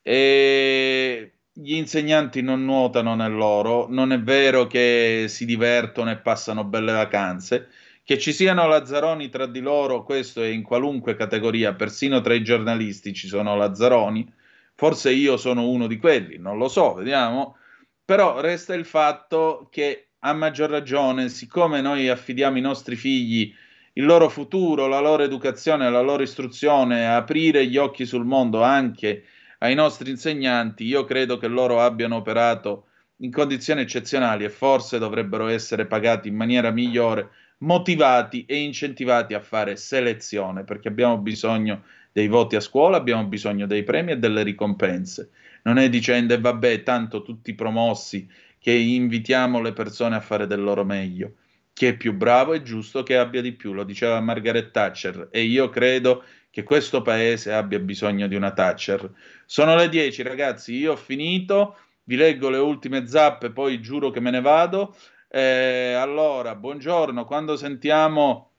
e 0.04 1.32
gli 1.54 1.76
insegnanti 1.76 2.42
non 2.42 2.66
nuotano 2.66 3.16
nell'oro, 3.16 3.88
non 3.90 4.12
è 4.12 4.20
vero 4.20 4.68
che 4.68 5.26
si 5.30 5.46
divertono 5.46 6.12
e 6.12 6.18
passano 6.18 6.66
belle 6.66 6.92
vacanze, 6.92 7.70
che 8.04 8.20
ci 8.20 8.34
siano 8.34 8.68
lazzaroni 8.68 9.30
tra 9.30 9.48
di 9.48 9.62
loro, 9.62 10.04
questo 10.04 10.44
è 10.44 10.48
in 10.48 10.62
qualunque 10.62 11.16
categoria, 11.16 11.74
persino 11.74 12.22
tra 12.22 12.34
i 12.34 12.44
giornalisti 12.44 13.14
ci 13.14 13.28
sono 13.28 13.56
lazzaroni, 13.56 14.32
forse 14.76 15.12
io 15.12 15.38
sono 15.38 15.70
uno 15.70 15.88
di 15.88 15.98
quelli, 15.98 16.38
non 16.38 16.58
lo 16.58 16.68
so, 16.68 16.96
vediamo, 16.96 17.56
però 18.04 18.42
resta 18.42 18.74
il 18.74 18.86
fatto 18.86 19.70
che 19.72 20.10
a 20.20 20.34
maggior 20.34 20.70
ragione, 20.70 21.30
siccome 21.30 21.82
noi 21.82 22.10
affidiamo 22.10 22.58
i 22.58 22.62
nostri 22.62 22.96
figli 22.96 23.54
il 23.94 24.06
loro 24.06 24.28
futuro, 24.30 24.88
la 24.88 25.00
loro 25.00 25.24
educazione, 25.24 25.90
la 25.90 26.02
loro 26.02 26.24
istruzione, 26.24 27.08
aprire 27.08 27.68
gli 27.68 27.78
occhi 27.78 28.06
sul 28.06 28.26
mondo 28.26 28.64
anche 28.64 29.24
ai 29.64 29.76
nostri 29.76 30.10
insegnanti, 30.10 30.84
io 30.84 31.06
credo 31.06 31.38
che 31.38 31.48
loro 31.48 31.80
abbiano 31.80 32.18
operato 32.18 32.88
in 33.18 33.32
condizioni 33.32 33.80
eccezionali 33.80 34.44
e 34.44 34.50
forse 34.50 35.00
dovrebbero 35.00 35.48
essere 35.48 35.86
pagati 35.86 36.28
in 36.28 36.36
maniera 36.36 36.70
migliore, 36.70 37.30
motivati 37.60 38.44
e 38.46 38.58
incentivati 38.58 39.34
a 39.34 39.40
fare 39.40 39.78
selezione, 39.78 40.66
perché 40.66 40.90
abbiamo 40.90 41.18
bisogno 41.18 41.84
dei 42.12 42.28
voti 42.28 42.58
a 42.58 42.60
scuola, 42.60 42.98
abbiamo 42.98 43.24
bisogno 43.24 43.66
dei 43.66 43.84
premi 43.84 44.12
e 44.12 44.18
delle 44.18 44.44
ricompense. 44.44 45.30
Non 45.64 45.78
è 45.78 45.88
dicendo, 45.88 46.34
e 46.34 46.42
vabbè, 46.42 46.84
tanto 46.84 47.24
tutti 47.24 47.56
promossi, 47.56 48.30
che 48.60 48.72
invitiamo 48.72 49.62
le 49.62 49.72
persone 49.72 50.18
a 50.18 50.20
fare 50.20 50.46
del 50.46 50.62
loro 50.62 50.84
meglio. 50.84 51.36
Chi 51.74 51.88
è 51.88 51.98
più 51.98 52.14
bravo 52.14 52.54
è 52.54 52.62
giusto 52.62 53.02
che 53.02 53.18
abbia 53.18 53.42
di 53.42 53.52
più, 53.54 53.74
lo 53.74 53.84
diceva 53.84 54.20
Margaret 54.22 54.70
Thatcher, 54.70 55.30
e 55.32 55.42
io 55.42 55.70
credo 55.70 56.24
che 56.52 56.62
questo 56.62 57.02
paese 57.02 57.52
abbia 57.52 57.80
bisogno 57.80 58.28
di 58.28 58.36
una 58.36 58.52
Thatcher. 58.52 59.12
Sono 59.46 59.76
le 59.76 59.90
10, 59.90 60.22
ragazzi, 60.22 60.76
io 60.76 60.92
ho 60.92 60.96
finito, 60.96 61.78
vi 62.04 62.16
leggo 62.16 62.50
le 62.50 62.60
ultime 62.60 63.08
zappe, 63.08 63.50
poi 63.50 63.82
giuro 63.82 64.12
che 64.12 64.20
me 64.20 64.30
ne 64.30 64.40
vado. 64.40 64.96
Eh, 65.28 65.94
allora, 65.94 66.54
buongiorno, 66.54 67.26
quando 67.26 67.58
sentiamo 67.58 68.52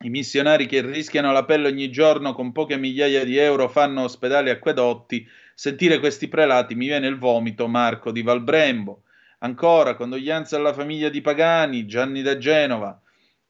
i 0.00 0.08
missionari 0.08 0.66
che 0.66 0.80
rischiano 0.80 1.32
la 1.32 1.44
pelle 1.44 1.68
ogni 1.68 1.90
giorno 1.90 2.32
con 2.32 2.52
poche 2.52 2.78
migliaia 2.78 3.22
di 3.22 3.36
euro, 3.36 3.68
fanno 3.68 4.04
ospedali 4.04 4.48
e 4.48 4.52
acquedotti, 4.52 5.28
sentire 5.54 5.98
questi 5.98 6.28
prelati 6.28 6.74
mi 6.74 6.86
viene 6.86 7.06
il 7.06 7.18
vomito, 7.18 7.68
Marco 7.68 8.12
di 8.12 8.22
Valbrembo. 8.22 9.02
Ancora, 9.38 9.94
condoglianze 9.94 10.56
alla 10.56 10.72
famiglia 10.72 11.10
di 11.10 11.20
Pagani, 11.20 11.84
Gianni 11.84 12.22
da 12.22 12.38
Genova. 12.38 12.98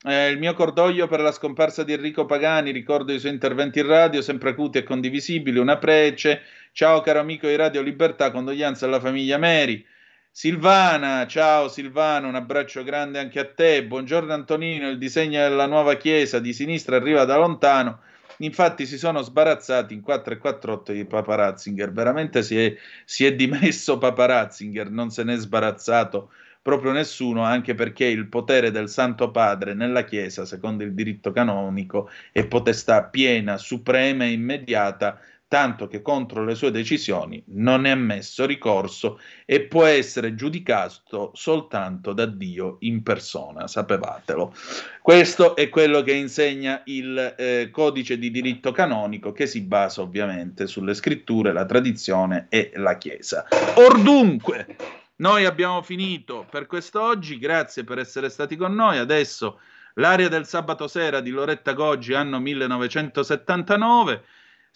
Eh, 0.03 0.29
il 0.29 0.37
mio 0.37 0.53
cordoglio 0.53 1.07
per 1.07 1.21
la 1.21 1.31
scomparsa 1.31 1.83
di 1.83 1.93
Enrico 1.93 2.25
Pagani, 2.25 2.71
ricordo 2.71 3.13
i 3.13 3.19
suoi 3.19 3.31
interventi 3.31 3.79
in 3.79 3.87
radio, 3.87 4.21
sempre 4.21 4.49
acuti 4.49 4.79
e 4.79 4.83
condivisibili, 4.83 5.57
una 5.59 5.77
prece. 5.77 6.41
Ciao 6.73 6.99
caro 6.99 7.19
amico 7.19 7.47
di 7.47 7.55
Radio 7.55 7.81
Libertà, 7.81 8.31
condoglianze 8.31 8.83
alla 8.83 8.99
famiglia 8.99 9.37
Meri. 9.37 9.85
Silvana, 10.29 11.25
ciao 11.25 11.69
Silvana, 11.69 12.27
un 12.27 12.35
abbraccio 12.35 12.83
grande 12.83 13.19
anche 13.19 13.39
a 13.39 13.45
te. 13.45 13.85
Buongiorno 13.85 14.33
Antonino, 14.33 14.89
il 14.89 14.97
disegno 14.97 15.39
della 15.39 15.65
nuova 15.65 15.95
chiesa 15.95 16.39
di 16.39 16.51
sinistra 16.53 16.97
arriva 16.97 17.23
da 17.23 17.37
lontano. 17.37 18.01
Infatti 18.39 18.85
si 18.85 18.97
sono 18.97 19.21
sbarazzati 19.21 19.93
in 19.93 20.01
4 20.01 20.33
e 20.33 20.37
48 20.37 20.91
di 20.91 21.05
Papa 21.05 21.35
Ratzinger. 21.35 21.91
Veramente 21.91 22.43
si 22.43 22.57
è, 22.63 22.75
si 23.05 23.25
è 23.25 23.33
dimesso 23.35 23.97
Papa 23.97 24.25
Ratzinger, 24.25 24.89
non 24.89 25.09
se 25.09 25.23
n'è 25.23 25.35
sbarazzato 25.37 26.31
proprio 26.67 26.91
nessuno, 26.91 27.43
anche 27.43 27.75
perché 27.75 28.03
il 28.03 28.27
potere 28.27 28.71
del 28.71 28.89
Santo 28.89 29.31
Padre 29.31 29.73
nella 29.73 30.03
Chiesa, 30.03 30.43
secondo 30.43 30.83
il 30.83 30.93
diritto 30.93 31.31
canonico, 31.31 32.09
è 32.33 32.45
potestà 32.45 33.05
piena, 33.05 33.57
suprema 33.57 34.25
e 34.25 34.31
immediata, 34.31 35.17
tanto 35.47 35.87
che 35.87 36.01
contro 36.01 36.43
le 36.43 36.55
sue 36.55 36.71
decisioni 36.71 37.41
non 37.47 37.85
è 37.85 37.91
ammesso 37.91 38.45
ricorso 38.45 39.19
e 39.45 39.61
può 39.61 39.85
essere 39.85 40.35
giudicato 40.35 41.31
soltanto 41.33 42.11
da 42.11 42.25
Dio 42.25 42.77
in 42.81 43.01
persona, 43.01 43.67
sapevatelo. 43.67 44.53
Questo 45.01 45.55
è 45.55 45.69
quello 45.69 46.01
che 46.01 46.13
insegna 46.13 46.81
il 46.85 47.35
eh, 47.37 47.69
codice 47.71 48.17
di 48.17 48.29
diritto 48.29 48.71
canonico 48.71 49.31
che 49.31 49.45
si 49.45 49.61
basa 49.61 50.01
ovviamente 50.01 50.67
sulle 50.67 50.93
scritture, 50.93 51.53
la 51.53 51.65
tradizione 51.65 52.47
e 52.49 52.71
la 52.75 52.97
Chiesa. 52.97 53.47
Or 53.75 54.01
dunque, 54.01 54.75
noi 55.17 55.45
abbiamo 55.45 55.81
finito 55.81 56.45
per 56.49 56.65
quest'oggi, 56.65 57.39
grazie 57.39 57.85
per 57.85 57.99
essere 57.99 58.29
stati 58.29 58.57
con 58.57 58.75
noi. 58.75 58.97
Adesso 58.97 59.59
l'aria 59.95 60.27
del 60.27 60.45
sabato 60.45 60.87
sera 60.87 61.21
di 61.21 61.29
Loretta 61.29 61.71
Goggi, 61.71 62.13
anno 62.13 62.39
1979. 62.39 64.23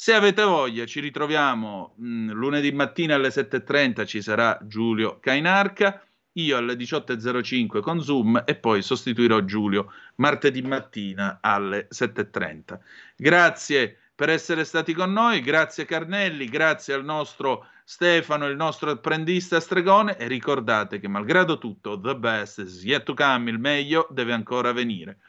Se 0.02 0.16
avete 0.16 0.42
voglia, 0.42 0.88
ci 0.88 1.00
ritroviamo 1.00 1.94
mh, 1.96 2.08
mm, 2.08 2.30
lunedì 2.32 2.72
mattina 2.72 3.14
alle 3.14 3.28
7.30, 3.28 4.04
ci 4.08 4.24
sarà 4.24 4.58
Giulio 4.64 5.20
Cainarca, 5.20 6.04
io 6.32 6.58
alle 6.58 6.74
18.05 6.74 7.82
con 7.82 8.02
Zoom 8.02 8.42
e 8.44 8.56
poi 8.56 8.82
sostituirò 8.82 9.42
Giulio 9.42 9.94
martedì 10.16 10.64
mattina 10.64 11.38
alle 11.40 11.88
7.30. 11.92 12.80
Grazie 13.16 13.96
per 14.16 14.32
essere 14.32 14.64
stati 14.64 14.94
con 14.94 15.14
noi, 15.14 15.40
grazie 15.42 15.86
Carnelli, 15.86 16.50
grazie 16.50 16.96
al 16.96 17.04
nostro 17.04 17.68
Stefano, 17.84 18.48
il 18.48 18.56
nostro 18.56 18.90
apprendista 18.90 19.60
stregone, 19.60 20.18
e 20.18 20.28
ricordate 20.28 21.00
che 21.00 21.08
malgrado 21.08 21.60
tutto, 21.60 22.02
the 22.02 22.16
best 22.16 22.58
is 22.58 22.84
yet 22.84 23.04
to 23.04 23.14
come, 23.14 23.52
il 23.52 23.60
meglio 23.60 24.08
deve 24.10 24.34
ancora 24.34 24.72
venire. 24.72 25.20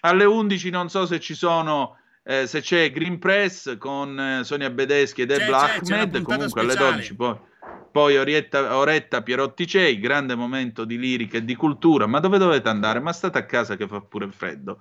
Alle 0.00 0.24
11 0.24 0.70
non 0.70 0.88
so 0.88 1.04
se 1.04 1.20
ci 1.20 1.34
sono, 1.34 1.98
eh, 2.26 2.46
se 2.46 2.60
c'è 2.60 2.90
Green 2.90 3.18
Press 3.18 3.76
con 3.76 4.18
eh, 4.18 4.44
Sonia 4.44 4.70
Bedeschi 4.70 5.22
ed 5.22 5.30
Ebla 5.30 5.74
Ahmed, 5.74 6.22
comunque 6.22 6.62
alle 6.62 6.74
12 6.74 7.14
poi, 7.14 7.36
poi 7.92 8.16
Orietta, 8.16 8.76
Oretta 8.76 9.22
Pierotti 9.22 9.66
Cei, 9.66 10.00
grande 10.00 10.34
momento 10.34 10.84
di 10.84 10.98
lirica 10.98 11.36
e 11.36 11.44
di 11.44 11.54
cultura, 11.54 12.06
ma 12.06 12.20
dove 12.20 12.38
dovete 12.38 12.68
andare? 12.68 12.98
Ma 12.98 13.12
state 13.12 13.38
a 13.38 13.44
casa 13.44 13.76
che 13.76 13.86
fa 13.86 14.00
pure 14.00 14.30
freddo. 14.30 14.80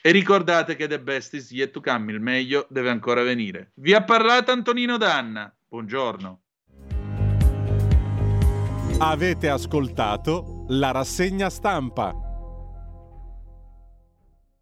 E 0.00 0.10
ricordate 0.10 0.74
che 0.74 0.88
The 0.88 0.98
Best 0.98 1.34
is 1.34 1.50
yet 1.52 1.70
to 1.70 1.80
come, 1.80 2.10
il 2.10 2.20
meglio 2.20 2.66
deve 2.70 2.90
ancora 2.90 3.22
venire. 3.22 3.70
Vi 3.74 3.92
ha 3.94 4.02
parlato 4.02 4.50
Antonino 4.50 4.96
Danna. 4.96 5.54
Buongiorno. 5.68 6.40
Avete 8.98 9.48
ascoltato 9.48 10.64
la 10.68 10.90
rassegna 10.90 11.48
stampa. 11.48 12.31